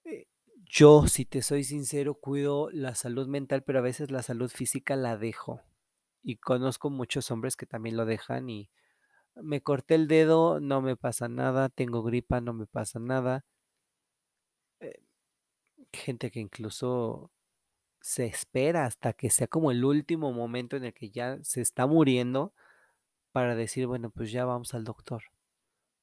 Eh, 0.03 0.25
yo, 0.65 1.06
si 1.06 1.25
te 1.25 1.43
soy 1.43 1.63
sincero, 1.63 2.15
cuido 2.15 2.71
la 2.71 2.95
salud 2.95 3.27
mental, 3.27 3.63
pero 3.63 3.77
a 3.77 3.84
veces 3.84 4.10
la 4.10 4.23
salud 4.23 4.49
física 4.49 4.95
la 4.95 5.15
dejo. 5.15 5.62
Y 6.23 6.38
conozco 6.38 6.89
muchos 6.89 7.29
hombres 7.29 7.56
que 7.56 7.67
también 7.67 7.97
lo 7.97 8.08
dejan 8.08 8.49
y 8.49 8.71
me 9.35 9.61
corté 9.61 9.95
el 9.95 10.07
dedo, 10.07 10.59
no 10.59 10.81
me 10.81 10.95
pasa 10.95 11.27
nada, 11.29 11.69
tengo 11.69 12.03
gripa, 12.03 12.41
no 12.41 12.53
me 12.53 12.67
pasa 12.67 12.99
nada. 12.99 13.45
Eh, 14.79 15.01
gente 15.93 16.31
que 16.31 16.39
incluso 16.39 17.31
se 18.01 18.25
espera 18.25 18.85
hasta 18.85 19.13
que 19.13 19.29
sea 19.29 19.47
como 19.47 19.71
el 19.71 19.85
último 19.85 20.33
momento 20.33 20.77
en 20.77 20.85
el 20.85 20.93
que 20.93 21.09
ya 21.11 21.39
se 21.43 21.61
está 21.61 21.87
muriendo 21.87 22.53
para 23.31 23.55
decir, 23.55 23.87
bueno, 23.87 24.11
pues 24.11 24.31
ya 24.31 24.45
vamos 24.45 24.73
al 24.75 24.83
doctor. 24.85 25.23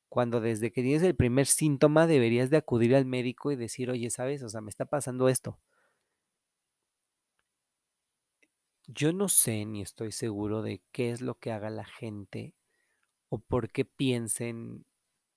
Cuando 0.08 0.40
desde 0.40 0.72
que 0.72 0.82
tienes 0.82 1.02
el 1.04 1.16
primer 1.16 1.46
síntoma 1.46 2.06
deberías 2.06 2.50
de 2.50 2.58
acudir 2.58 2.96
al 2.96 3.06
médico 3.06 3.52
y 3.52 3.56
decir, 3.56 3.90
oye, 3.90 4.10
¿sabes? 4.10 4.42
O 4.42 4.48
sea, 4.48 4.60
me 4.60 4.70
está 4.70 4.86
pasando 4.86 5.28
esto. 5.28 5.58
Yo 8.88 9.12
no 9.12 9.28
sé 9.28 9.64
ni 9.66 9.82
estoy 9.82 10.12
seguro 10.12 10.62
de 10.62 10.82
qué 10.92 11.12
es 11.12 11.20
lo 11.20 11.36
que 11.36 11.52
haga 11.52 11.70
la 11.70 11.84
gente 11.84 12.54
o 13.30 13.38
por 13.38 13.70
qué 13.70 13.86
piensen 13.86 14.84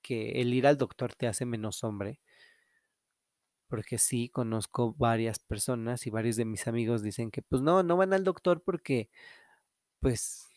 que 0.02 0.42
el 0.42 0.54
ir 0.54 0.68
al 0.68 0.78
doctor 0.78 1.14
te 1.16 1.28
hace 1.28 1.46
menos 1.46 1.84
hombre. 1.84 2.20
Porque 3.68 3.98
sí, 3.98 4.30
conozco 4.30 4.94
varias 4.96 5.40
personas 5.40 6.06
y 6.06 6.10
varios 6.12 6.36
de 6.36 6.46
mis 6.46 6.68
amigos 6.68 7.02
dicen 7.02 7.32
que 7.32 7.42
pues 7.42 7.62
no, 7.62 7.82
no 7.84 7.98
van 7.98 8.14
al 8.14 8.24
doctor 8.24 8.62
porque 8.62 9.10
pues, 10.00 10.50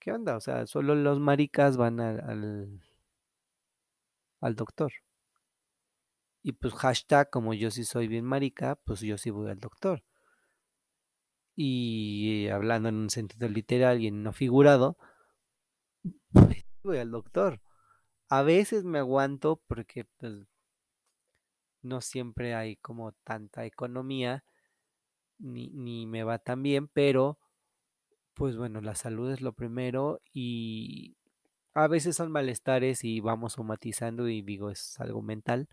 ¿qué 0.00 0.12
onda? 0.12 0.36
O 0.36 0.40
sea, 0.40 0.66
solo 0.66 0.94
los 0.96 1.20
maricas 1.20 1.76
van 1.76 2.00
al, 2.00 2.80
al, 4.40 4.56
doctor. 4.56 4.92
Y 6.42 6.52
pues 6.52 6.74
hashtag, 6.74 7.30
como 7.30 7.54
yo 7.54 7.70
sí 7.70 7.84
soy 7.84 8.08
bien 8.08 8.24
marica, 8.24 8.76
pues 8.84 9.00
yo 9.00 9.18
sí 9.18 9.30
voy 9.30 9.50
al 9.50 9.60
doctor. 9.60 10.04
Y 11.56 12.48
hablando 12.48 12.88
en 12.88 12.96
un 12.96 13.10
sentido 13.10 13.48
literal 13.48 14.00
y 14.02 14.08
en 14.08 14.22
no 14.22 14.32
figurado, 14.32 14.98
voy 16.82 16.98
al 16.98 17.10
doctor. 17.10 17.60
A 18.28 18.42
veces 18.42 18.84
me 18.84 18.98
aguanto 18.98 19.60
porque 19.66 20.06
pues, 20.18 20.46
no 21.82 22.00
siempre 22.00 22.54
hay 22.54 22.76
como 22.76 23.12
tanta 23.24 23.64
economía, 23.64 24.44
ni, 25.38 25.68
ni 25.70 26.06
me 26.06 26.24
va 26.24 26.38
tan 26.38 26.62
bien, 26.62 26.88
pero 26.88 27.38
pues 28.34 28.56
bueno, 28.56 28.80
la 28.80 28.94
salud 28.94 29.30
es 29.30 29.40
lo 29.40 29.52
primero 29.52 30.20
y 30.32 31.16
a 31.74 31.86
veces 31.88 32.16
son 32.16 32.32
malestares 32.32 33.04
y 33.04 33.20
vamos 33.20 33.54
somatizando 33.54 34.28
y 34.28 34.42
digo 34.42 34.70
es 34.70 34.98
algo 35.00 35.22
mental, 35.22 35.68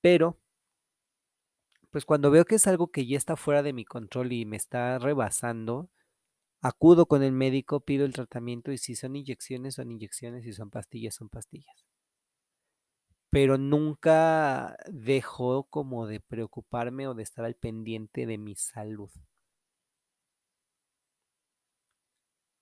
pero 0.00 0.38
pues 1.90 2.04
cuando 2.04 2.30
veo 2.30 2.44
que 2.44 2.56
es 2.56 2.66
algo 2.66 2.88
que 2.90 3.06
ya 3.06 3.16
está 3.16 3.36
fuera 3.36 3.62
de 3.62 3.72
mi 3.72 3.84
control 3.84 4.32
y 4.32 4.44
me 4.44 4.56
está 4.56 4.98
rebasando, 4.98 5.88
Acudo 6.66 7.06
con 7.06 7.22
el 7.22 7.30
médico, 7.30 7.78
pido 7.78 8.04
el 8.04 8.12
tratamiento 8.12 8.72
y 8.72 8.78
si 8.78 8.96
son 8.96 9.14
inyecciones, 9.14 9.76
son 9.76 9.92
inyecciones, 9.92 10.42
si 10.42 10.52
son 10.52 10.68
pastillas, 10.68 11.14
son 11.14 11.28
pastillas. 11.28 11.86
Pero 13.30 13.56
nunca 13.56 14.76
dejo 14.90 15.68
como 15.70 16.08
de 16.08 16.18
preocuparme 16.18 17.06
o 17.06 17.14
de 17.14 17.22
estar 17.22 17.44
al 17.44 17.54
pendiente 17.54 18.26
de 18.26 18.36
mi 18.38 18.56
salud. 18.56 19.10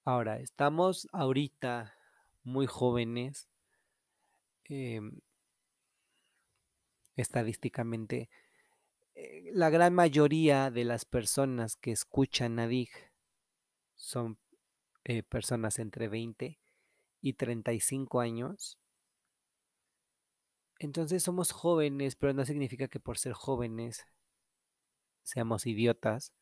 Ahora, 0.04 0.38
estamos 0.38 1.08
ahorita 1.12 1.94
muy 2.42 2.66
jóvenes. 2.66 3.48
Em, 4.64 5.18
estadísticamente, 7.16 8.28
eh, 9.14 9.50
la 9.54 9.70
gran 9.70 9.94
mayoría 9.94 10.70
de 10.70 10.84
las 10.84 11.06
personas 11.06 11.76
que 11.76 11.92
escuchan 11.92 12.58
a 12.58 12.66
son 13.94 14.38
eh, 15.04 15.22
personas 15.22 15.78
entre 15.78 16.08
20 16.08 16.60
y 17.20 17.32
35 17.34 18.20
años. 18.20 18.78
Entonces 20.78 21.22
somos 21.22 21.52
jóvenes, 21.52 22.16
pero 22.16 22.32
no 22.32 22.44
significa 22.44 22.88
que 22.88 23.00
por 23.00 23.18
ser 23.18 23.32
jóvenes 23.32 24.06
seamos 25.22 25.66
idiotas 25.66 26.32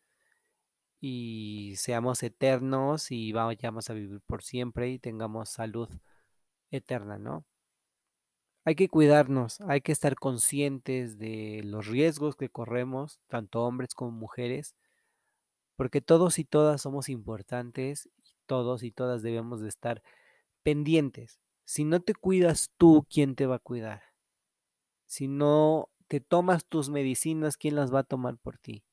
y 1.00 1.74
seamos 1.76 2.22
eternos 2.22 3.10
y 3.10 3.32
vayamos 3.32 3.90
a 3.90 3.94
vivir 3.94 4.20
por 4.22 4.42
siempre 4.42 4.90
y 4.90 4.98
tengamos 4.98 5.50
salud 5.50 5.88
eterna, 6.70 7.18
¿no? 7.18 7.44
Hay 8.64 8.76
que 8.76 8.88
cuidarnos, 8.88 9.60
hay 9.62 9.80
que 9.80 9.90
estar 9.90 10.14
conscientes 10.14 11.18
de 11.18 11.62
los 11.64 11.88
riesgos 11.88 12.36
que 12.36 12.48
corremos, 12.48 13.20
tanto 13.26 13.62
hombres 13.64 13.94
como 13.94 14.12
mujeres, 14.12 14.76
porque 15.82 16.00
todos 16.00 16.38
y 16.38 16.44
todas 16.44 16.80
somos 16.80 17.08
importantes 17.08 18.08
y 18.22 18.36
todos 18.46 18.84
y 18.84 18.92
todas 18.92 19.20
debemos 19.20 19.60
de 19.60 19.68
estar 19.68 20.00
pendientes. 20.62 21.40
Si 21.64 21.82
no 21.82 21.98
te 21.98 22.14
cuidas 22.14 22.70
tú, 22.76 23.04
¿quién 23.10 23.34
te 23.34 23.46
va 23.46 23.56
a 23.56 23.58
cuidar? 23.58 24.00
Si 25.06 25.26
no 25.26 25.90
te 26.06 26.20
tomas 26.20 26.66
tus 26.66 26.88
medicinas, 26.88 27.56
¿quién 27.56 27.74
las 27.74 27.92
va 27.92 27.98
a 27.98 28.04
tomar 28.04 28.38
por 28.38 28.58
ti? 28.58 28.84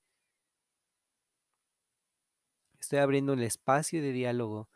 Estoy 2.79 2.97
abriendo 2.97 3.33
el 3.33 3.43
espacio 3.43 4.01
de 4.01 4.11
diálogo. 4.11 4.67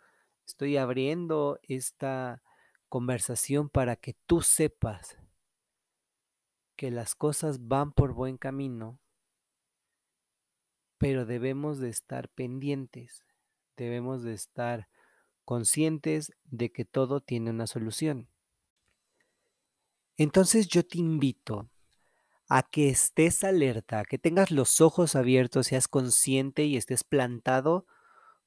Estoy 0.46 0.78
abriendo 0.78 1.58
esta 1.64 2.44
conversación 2.90 3.70
para 3.70 3.96
que 3.96 4.16
tú 4.28 4.42
sepas 4.42 5.18
que 6.76 6.92
las 6.92 7.16
cosas 7.16 7.68
van 7.68 7.92
por 7.92 8.14
buen 8.14 8.38
camino, 8.38 9.00
pero 11.04 11.26
debemos 11.26 11.80
de 11.80 11.90
estar 11.90 12.30
pendientes, 12.30 13.26
debemos 13.76 14.24
de 14.24 14.34
estar 14.34 14.88
conscientes 15.44 16.32
de 16.46 16.72
que 16.72 16.86
todo 16.86 17.20
tiene 17.20 17.50
una 17.50 17.68
solución. 17.68 18.30
Entonces 20.16 20.70
yo 20.70 20.88
te 20.88 21.00
invito 21.00 21.70
a 22.48 22.64
que 22.64 22.88
estés 22.88 23.44
alerta, 23.44 24.06
que 24.06 24.18
tengas 24.18 24.50
los 24.50 24.80
ojos 24.80 25.18
abiertos, 25.18 25.68
seas 25.68 25.90
consciente 25.90 26.64
y 26.64 26.78
estés 26.78 27.04
plantado 27.04 27.86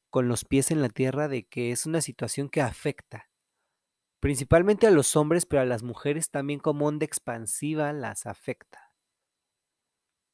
con 0.09 0.27
los 0.27 0.47
pies 0.47 0.71
en 0.71 0.81
la 0.81 0.89
tierra 0.89 1.29
de 1.29 1.45
que 1.45 1.73
es 1.73 1.85
una 1.85 2.01
situación 2.01 2.49
que 2.49 2.63
afecta 2.63 3.29
principalmente 4.19 4.87
a 4.87 4.91
los 4.91 5.15
hombres, 5.15 5.45
pero 5.45 5.61
a 5.61 5.67
las 5.67 5.83
mujeres 5.83 6.31
también 6.31 6.59
como 6.59 6.87
onda 6.87 7.05
expansiva 7.05 7.93
las 7.93 8.25
afecta. 8.25 8.95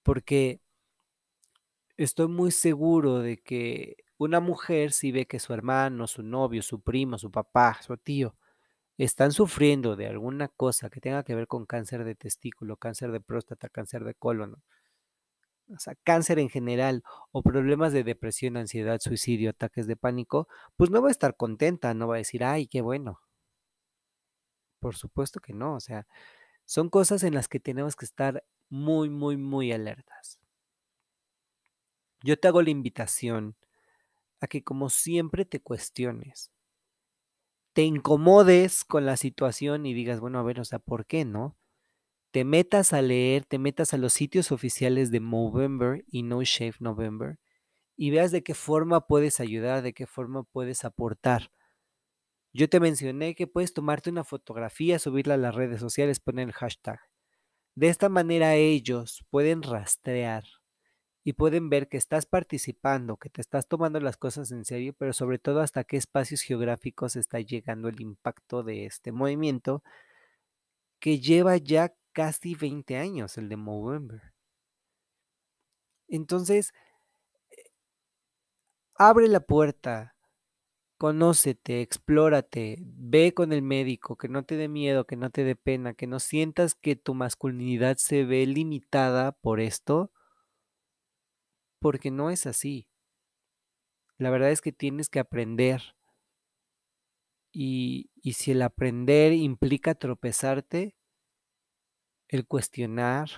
Porque 0.05 0.61
estoy 1.97 2.29
muy 2.29 2.51
seguro 2.51 3.21
de 3.21 3.39
que 3.43 3.97
una 4.19 4.41
mujer 4.41 4.93
si 4.93 5.13
ve 5.13 5.27
que 5.27 5.41
su 5.41 5.53
hermano, 5.53 6.07
su 6.07 6.23
novio, 6.23 6.63
su 6.63 6.81
primo, 6.83 7.19
su 7.19 7.31
papá, 7.31 7.79
su 7.83 7.97
tío 7.97 8.37
están 8.99 9.33
sufriendo 9.33 9.97
de 9.97 10.07
alguna 10.09 10.49
cosa 10.49 10.91
que 10.91 11.01
tenga 11.01 11.25
que 11.25 11.35
ver 11.35 11.47
con 11.49 11.67
cáncer 11.67 12.05
de 12.05 12.15
testículo, 12.15 12.77
cáncer 12.77 13.11
de 13.13 13.21
próstata, 13.21 13.69
cáncer 13.69 14.05
de 14.05 14.15
colon, 14.15 14.63
o 15.75 15.79
sea, 15.79 15.95
cáncer 16.05 16.39
en 16.39 16.49
general 16.51 17.03
o 17.33 17.43
problemas 17.43 17.93
de 17.93 18.05
depresión, 18.05 18.57
ansiedad, 18.57 19.01
suicidio, 19.01 19.51
ataques 19.51 19.87
de 19.87 19.97
pánico, 19.97 20.49
pues 20.77 20.91
no 20.91 21.03
va 21.03 21.09
a 21.09 21.13
estar 21.13 21.37
contenta, 21.37 21.95
no 21.95 22.09
va 22.09 22.17
a 22.17 22.19
decir, 22.19 22.45
ay, 22.45 22.67
qué 22.67 22.81
bueno. 22.83 23.21
Por 24.81 24.97
supuesto 24.97 25.41
que 25.41 25.53
no, 25.55 25.77
o 25.77 25.81
sea, 25.81 26.07
son 26.67 26.91
cosas 26.91 27.23
en 27.25 27.35
las 27.35 27.49
que 27.49 27.61
tenemos 27.61 27.97
que 27.97 28.05
estar 28.05 28.45
muy, 28.69 29.11
muy, 29.11 29.37
muy 29.37 29.73
alertas. 29.73 30.42
Yo 32.25 32.39
te 32.39 32.49
hago 32.49 32.63
la 32.63 32.71
invitación 32.71 33.57
a 34.41 34.49
que 34.49 34.65
como 34.65 34.91
siempre 34.91 35.45
te 35.45 35.61
cuestiones, 35.61 36.53
te 37.75 37.83
incomodes 37.83 38.85
con 38.85 39.07
la 39.07 39.17
situación 39.17 39.87
y 39.87 39.95
digas, 39.95 40.21
bueno, 40.21 40.39
a 40.39 40.43
ver, 40.43 40.61
o 40.61 40.65
sea, 40.65 40.79
¿por 40.79 41.07
qué 41.07 41.25
no? 41.25 41.57
Te 42.33 42.45
metas 42.45 42.93
a 42.93 43.03
leer, 43.03 43.45
te 43.47 43.59
metas 43.59 43.95
a 43.95 43.99
los 43.99 44.13
sitios 44.15 44.53
oficiales 44.53 45.11
de 45.11 45.21
Movember 45.21 46.05
y 46.09 46.23
No 46.23 46.43
Shave 46.43 46.77
November 46.81 47.39
y 47.97 48.11
veas 48.11 48.33
de 48.33 48.43
qué 48.43 48.55
forma 48.55 49.07
puedes 49.07 49.41
ayudar, 49.41 49.83
de 49.83 49.95
qué 49.95 50.07
forma 50.07 50.45
puedes 50.45 50.85
aportar. 50.85 51.51
Yo 52.55 52.69
te 52.69 52.81
mencioné 52.81 53.35
que 53.35 53.47
puedes 53.47 53.75
tomarte 53.75 54.11
una 54.11 54.25
fotografía, 54.25 54.99
subirla 54.99 55.35
a 55.35 55.39
las 55.39 55.55
redes 55.55 55.81
sociales, 55.81 56.21
poner 56.21 56.49
el 56.49 56.55
hashtag. 56.55 57.01
De 57.75 57.89
esta 57.89 58.09
manera 58.09 58.57
ellos 58.57 59.25
pueden 59.31 59.63
rastrear 59.63 60.45
y 61.25 61.35
pueden 61.35 61.71
ver 61.71 61.89
que 61.89 61.97
estás 61.97 62.27
participando, 62.27 63.17
que 63.17 63.31
te 63.31 63.41
estás 63.41 63.69
tomando 63.69 64.01
las 64.01 64.17
cosas 64.17 64.51
en 64.51 64.65
serio, 64.65 64.95
pero 64.99 65.13
sobre 65.13 65.39
todo 65.39 65.61
hasta 65.61 65.85
qué 65.85 65.97
espacios 65.97 66.43
geográficos 66.43 67.17
está 67.17 67.41
llegando 67.41 67.89
el 67.89 68.01
impacto 68.01 68.63
de 68.63 68.87
este 68.87 69.13
movimiento 69.13 69.83
que 70.99 71.21
lleva 71.21 71.57
ya 71.57 71.95
casi 72.13 72.55
20 72.55 72.97
años, 72.97 73.39
el 73.39 73.49
de 73.49 73.57
Movember. 73.57 74.33
Entonces, 76.09 76.73
abre 78.97 79.29
la 79.29 79.41
puerta, 79.41 80.17
conócete, 80.99 81.83
explórate, 81.83 82.79
ve 82.81 83.33
con 83.33 83.53
el 83.53 83.63
médico, 83.63 84.17
que 84.17 84.29
no 84.29 84.45
te 84.45 84.57
dé 84.57 84.69
miedo, 84.69 85.07
que 85.07 85.17
no 85.17 85.31
te 85.31 85.45
dé 85.45 85.57
pena, 85.57 85.95
que 85.95 86.07
no 86.07 86.21
sientas 86.21 86.75
que 86.75 86.97
tu 86.97 87.15
masculinidad 87.15 87.97
se 87.99 88.25
ve 88.25 88.47
limitada 88.47 89.33
por 89.33 89.61
esto 89.61 90.13
porque 91.83 92.11
no 92.11 92.31
es 92.31 92.47
así. 92.47 92.89
La 94.17 94.31
verdad 94.31 94.51
es 94.51 94.63
que 94.63 94.73
tienes 94.73 95.11
que 95.11 95.19
aprender. 95.19 95.83
Y, 97.53 98.11
y 98.15 98.33
si 98.33 98.53
el 98.53 98.63
aprender 98.63 99.33
implica 99.35 99.95
tropezarte, 99.95 100.97
el 102.29 102.47
cuestionar, 102.47 103.29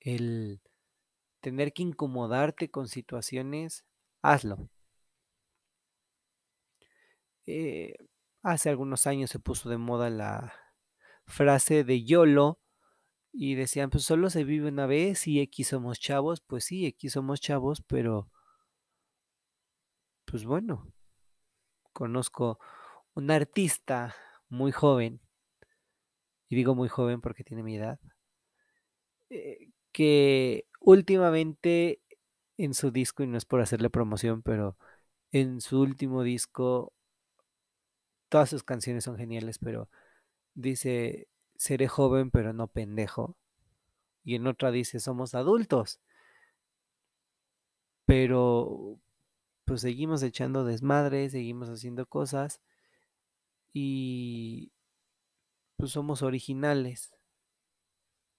el 0.00 0.62
tener 1.40 1.74
que 1.74 1.82
incomodarte 1.82 2.70
con 2.70 2.88
situaciones, 2.88 3.84
hazlo. 4.22 4.70
Eh, 7.46 7.94
hace 8.42 8.70
algunos 8.70 9.06
años 9.06 9.30
se 9.30 9.38
puso 9.38 9.68
de 9.68 9.76
moda 9.76 10.08
la 10.08 10.54
frase 11.26 11.84
de 11.84 12.04
YOLO, 12.04 12.60
y 13.38 13.54
decían, 13.54 13.90
pues 13.90 14.04
solo 14.04 14.30
se 14.30 14.44
vive 14.44 14.68
una 14.68 14.86
vez 14.86 15.26
y 15.26 15.42
aquí 15.42 15.62
somos 15.62 16.00
chavos, 16.00 16.40
pues 16.40 16.64
sí, 16.64 16.86
aquí 16.86 17.10
somos 17.10 17.38
chavos, 17.38 17.82
pero 17.86 18.30
pues 20.24 20.46
bueno, 20.46 20.90
conozco 21.92 22.58
un 23.14 23.30
artista 23.30 24.14
muy 24.48 24.72
joven, 24.72 25.20
y 26.48 26.56
digo 26.56 26.74
muy 26.74 26.88
joven 26.88 27.20
porque 27.20 27.44
tiene 27.44 27.62
mi 27.62 27.76
edad, 27.76 28.00
eh, 29.28 29.68
que 29.92 30.66
últimamente 30.80 32.00
en 32.56 32.72
su 32.72 32.90
disco, 32.90 33.22
y 33.22 33.26
no 33.26 33.36
es 33.36 33.44
por 33.44 33.60
hacerle 33.60 33.90
promoción, 33.90 34.42
pero 34.42 34.78
en 35.30 35.60
su 35.60 35.78
último 35.78 36.22
disco, 36.22 36.94
todas 38.30 38.48
sus 38.48 38.62
canciones 38.62 39.04
son 39.04 39.18
geniales, 39.18 39.58
pero 39.58 39.90
dice, 40.54 41.28
seré 41.58 41.88
joven 41.88 42.30
pero 42.30 42.52
no 42.52 42.68
pendejo. 42.68 43.36
Y 44.24 44.34
en 44.36 44.46
otra 44.46 44.70
dice, 44.70 45.00
somos 45.00 45.34
adultos. 45.34 46.00
Pero 48.06 48.98
pues 49.64 49.80
seguimos 49.80 50.22
echando 50.22 50.64
desmadre, 50.64 51.28
seguimos 51.28 51.68
haciendo 51.68 52.06
cosas 52.06 52.60
y 53.72 54.72
pues 55.76 55.92
somos 55.92 56.22
originales. 56.22 57.12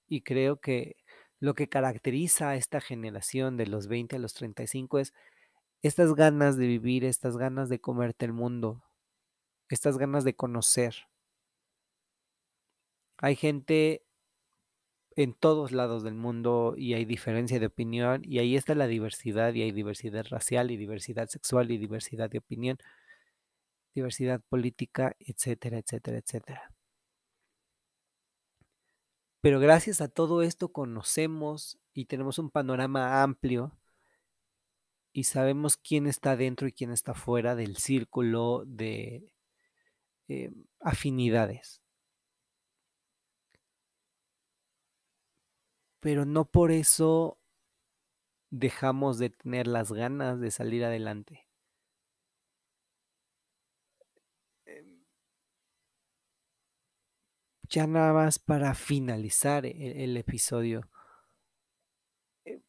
Y 0.08 0.22
creo 0.22 0.60
que 0.60 0.96
lo 1.40 1.54
que 1.54 1.70
caracteriza 1.70 2.50
a 2.50 2.56
esta 2.56 2.82
generación 2.82 3.58
de 3.58 3.68
los 3.68 3.88
20 3.88 4.16
a 4.16 4.20
los 4.20 4.34
35 4.34 5.00
es 5.00 5.14
estas 5.82 6.16
ganas 6.16 6.58
de 6.58 6.68
vivir, 6.68 7.06
estas 7.06 7.38
ganas 7.38 7.70
de 7.70 7.80
comerte 7.80 8.26
el 8.26 8.34
mundo, 8.34 8.84
estas 9.70 9.98
ganas 9.98 10.24
de 10.24 10.36
conocer. 10.36 10.96
Hay 13.18 13.36
gente 13.36 14.04
en 15.18 15.34
todos 15.34 15.72
lados 15.72 16.04
del 16.04 16.14
mundo 16.14 16.76
y 16.78 16.94
hay 16.94 17.04
diferencia 17.06 17.60
de 17.60 17.66
opinión 17.66 18.22
y 18.24 18.40
ahí 18.40 18.56
está 18.56 18.76
la 18.76 18.88
diversidad 18.88 19.54
y 19.56 19.64
hay 19.64 19.72
diversidad 19.72 20.26
racial 20.30 20.70
y 20.70 20.78
diversidad 20.78 21.28
sexual 21.28 21.72
y 21.72 21.78
diversidad 21.80 22.30
de 22.30 22.38
opinión, 22.38 22.78
diversidad 23.96 24.42
política, 24.48 25.16
etcétera, 25.20 25.80
etcétera, 25.80 26.20
etcétera. 26.20 26.72
Pero 29.42 29.60
gracias 29.60 30.02
a 30.02 30.08
todo 30.08 30.44
esto 30.44 30.72
conocemos 30.72 31.80
y 31.94 32.06
tenemos 32.06 32.38
un 32.38 32.52
panorama 32.52 33.24
amplio 33.24 33.76
y 35.14 35.24
sabemos 35.24 35.78
quién 35.78 36.06
está 36.06 36.36
dentro 36.36 36.68
y 36.68 36.74
quién 36.74 36.92
está 36.92 37.16
fuera 37.16 37.56
del 37.56 37.78
círculo 37.78 38.64
de 38.68 39.34
eh, 40.28 40.52
afinidades. 40.80 41.82
Pero 46.00 46.26
no 46.26 46.46
por 46.46 46.72
eso 46.72 47.40
dejamos 48.50 49.18
de 49.20 49.30
tener 49.30 49.68
las 49.68 49.92
ganas 49.92 50.40
de 50.40 50.52
salir 50.52 50.86
adelante. 50.86 51.48
Em, 54.66 55.04
ya 57.70 57.88
nada 57.88 58.14
más 58.14 58.40
para 58.40 58.74
finalizar 58.76 59.66
e-, 59.66 60.04
el, 60.04 60.18
episodio, 60.18 60.90
eh, 62.46 62.62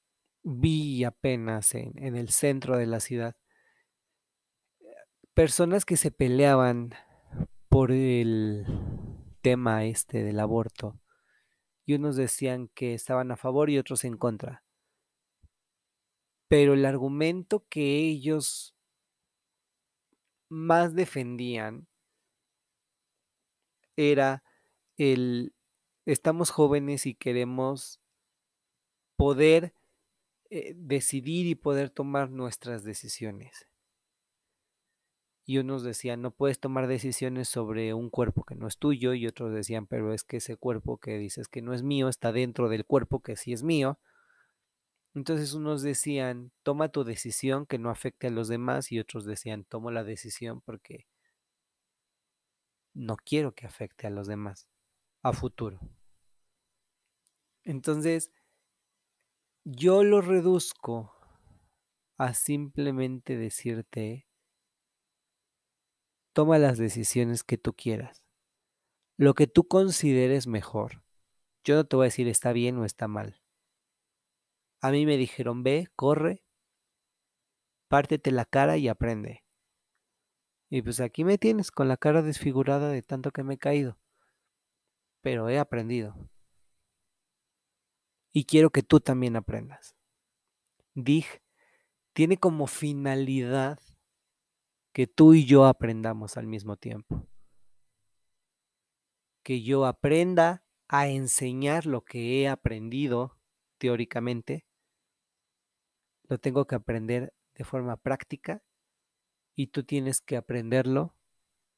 vi 0.43 1.05
apenas 1.05 1.75
en, 1.75 1.93
en 1.99 2.17
el 2.17 2.31
centro 2.31 2.77
de 2.77 2.87
la 2.87 3.01
ciudad 3.01 3.37
personas 5.39 5.85
que 5.85 5.97
se 5.97 6.11
peleaban 6.11 6.95
por 7.69 7.93
el 7.93 8.67
tema 9.41 9.85
este 9.85 10.25
del 10.25 10.41
aborto 10.41 10.99
y 11.89 11.95
unos 11.95 12.17
decían 12.17 12.69
que 12.75 12.93
estaban 12.93 13.31
a 13.31 13.37
favor 13.39 13.71
y 13.71 13.79
otros 13.79 14.05
en 14.05 14.19
contra. 14.19 14.63
Pero 16.47 16.75
el 16.75 16.85
argumento 16.85 17.67
que 17.71 17.97
ellos 17.97 18.77
más 20.51 20.95
defendían 20.95 21.89
era 23.97 24.45
el 24.99 25.55
estamos 26.05 26.51
jóvenes 26.51 27.07
y 27.07 27.15
queremos 27.15 28.03
poder 29.17 29.73
eh, 30.51 30.75
decidir 30.77 31.47
y 31.47 31.55
poder 31.55 31.89
tomar 31.89 32.31
nuestras 32.31 32.85
decisiones. 32.85 33.68
Y 35.49 35.57
unos 35.57 35.83
decían, 35.83 36.21
no 36.21 36.31
puedes 36.31 36.61
tomar 36.61 36.89
decisiones 36.89 37.49
sobre 37.49 37.95
un 37.95 38.11
cuerpo 38.11 38.45
que 38.45 38.55
no 38.55 38.69
es 38.69 38.77
tuyo, 38.77 39.15
y 39.15 39.27
otros 39.27 39.51
decían, 39.51 39.87
pero 39.87 40.13
es 40.13 40.23
que 40.23 40.37
ese 40.37 40.59
cuerpo 40.59 40.99
que 40.99 41.17
dices 41.17 41.49
que 41.49 41.63
no 41.63 41.73
es 41.73 41.83
mío 41.83 42.11
está 42.11 42.33
dentro 42.33 42.69
del 42.69 42.85
cuerpo 42.85 43.21
que 43.21 43.35
sí 43.35 43.55
es 43.55 43.63
mío. 43.63 43.99
Entonces 45.15 45.55
unos 45.55 45.81
decían, 45.81 46.53
toma 46.63 46.91
tu 46.91 47.03
decisión 47.03 47.65
que 47.65 47.79
no 47.79 47.89
afecte 47.89 48.27
a 48.27 48.31
los 48.31 48.49
demás, 48.49 48.93
y 48.93 48.99
otros 49.01 49.25
decían, 49.25 49.65
tomo 49.65 49.91
la 49.91 50.05
decisión 50.05 50.61
porque 50.61 51.07
no 52.93 53.17
quiero 53.17 53.55
que 53.55 53.65
afecte 53.65 54.07
a 54.07 54.11
los 54.11 54.27
demás 54.27 54.69
a 55.23 55.33
futuro. 55.33 55.81
Entonces, 57.65 58.31
yo 59.65 60.05
lo 60.05 60.21
reduzco 60.21 61.15
a 62.19 62.35
simplemente 62.35 63.39
decirte, 63.39 64.28
toma 66.39 66.61
las 66.61 66.79
decisiones 66.79 67.43
que 67.43 67.59
tú 67.59 67.73
quieras, 67.73 68.25
lo 69.17 69.35
que 69.35 69.49
tú 69.49 69.67
consideres 69.67 70.47
mejor. 70.47 71.03
Yo 71.65 71.75
no 71.75 71.85
te 71.85 71.97
voy 71.97 72.05
a 72.05 72.11
decir 72.13 72.29
está 72.29 72.53
bien 72.53 72.79
o 72.79 72.85
está 72.85 73.09
mal. 73.09 73.43
A 74.81 74.93
mí 74.93 75.05
me 75.05 75.17
dijeron, 75.17 75.65
ve, 75.65 75.89
corre, 75.97 76.45
pártete 77.89 78.31
la 78.31 78.45
cara 78.45 78.77
y 78.77 78.87
aprende. 78.87 79.45
Y 80.71 80.83
pues 80.83 81.01
aquí 81.01 81.25
me 81.25 81.39
tienes 81.39 81.73
con 81.73 81.89
la 81.89 81.97
cara 81.97 82.23
desfigurada 82.23 82.89
de 82.91 83.03
tanto 83.03 83.33
que 83.33 83.43
me 83.43 83.55
he 83.55 83.59
caído. 83.59 83.99
Pero 85.23 85.49
he 85.49 85.59
aprendido. 85.59 86.15
Y 88.33 88.45
quiero 88.45 88.71
que 88.71 88.85
tú 88.85 89.01
también 89.01 89.35
aprendas. 89.35 89.97
Dig 90.95 91.27
tiene 92.13 92.37
como 92.37 92.69
finalidad 92.69 93.81
que 94.99 95.07
tú 95.07 95.33
y 95.33 95.45
yo 95.45 95.67
aprendamos 95.67 96.37
al 96.37 96.49
mismo 96.49 96.77
tiempo. 96.77 97.29
Que 99.45 99.63
yo 99.63 99.87
aprenda 99.87 100.65
a 100.89 101.07
enseñar 101.07 101.87
lo 101.87 102.05
que 102.05 102.43
he 102.43 102.49
aprendido 102.49 103.39
teóricamente. 103.79 104.67
Lo 106.25 106.39
tengo 106.39 106.67
que 106.67 106.75
aprender 106.75 107.33
de 107.55 107.63
forma 107.63 107.97
práctica 107.97 108.65
y 109.55 109.69
tú 109.69 109.85
tienes 109.85 110.21
que 110.21 110.37
aprenderlo 110.37 111.15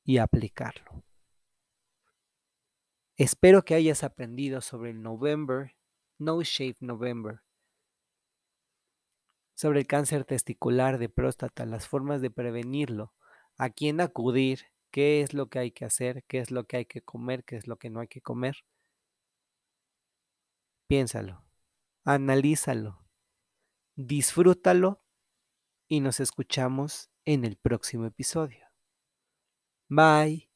y 0.03 0.17
aplicarlo. 0.17 1.05
Espero 3.17 3.67
que 3.67 3.75
hayas 3.75 4.03
aprendido 4.03 4.63
sobre 4.63 4.93
el 4.93 5.03
November, 5.03 5.77
No 6.17 6.41
Shave 6.43 6.77
November, 6.81 7.43
sobre 9.61 9.81
el 9.81 9.87
cáncer 9.87 10.25
testicular 10.25 10.97
de 10.97 11.11
próstata, 11.11 11.67
las 11.67 11.87
formas 11.87 12.23
de 12.23 12.31
prevenirlo, 12.31 13.13
a 13.59 13.69
quién 13.69 14.01
acudir, 14.01 14.63
qué 14.91 15.21
es 15.21 15.35
lo 15.35 15.51
que 15.51 15.59
hay 15.59 15.71
que 15.71 15.85
hacer, 15.85 16.25
qué 16.27 16.39
es 16.39 16.51
lo 16.51 16.65
que 16.65 16.79
hay 16.79 16.87
que 16.87 17.03
comer, 17.03 17.45
qué 17.45 17.57
es 17.57 17.67
lo 17.67 17.77
que 17.77 17.91
no 17.91 18.01
hay 18.01 18.09
que 18.09 18.23
comer. 18.23 18.57
Piénsalo, 20.89 21.45
analízalo, 22.07 23.05
disfrútalo 23.97 25.05
y 25.89 26.01
nos 26.01 26.21
escuchamos 26.21 27.11
en 27.27 27.45
el 27.45 27.59
próximo 27.59 28.07
episodio. 28.07 28.65
Bye. 29.91 30.50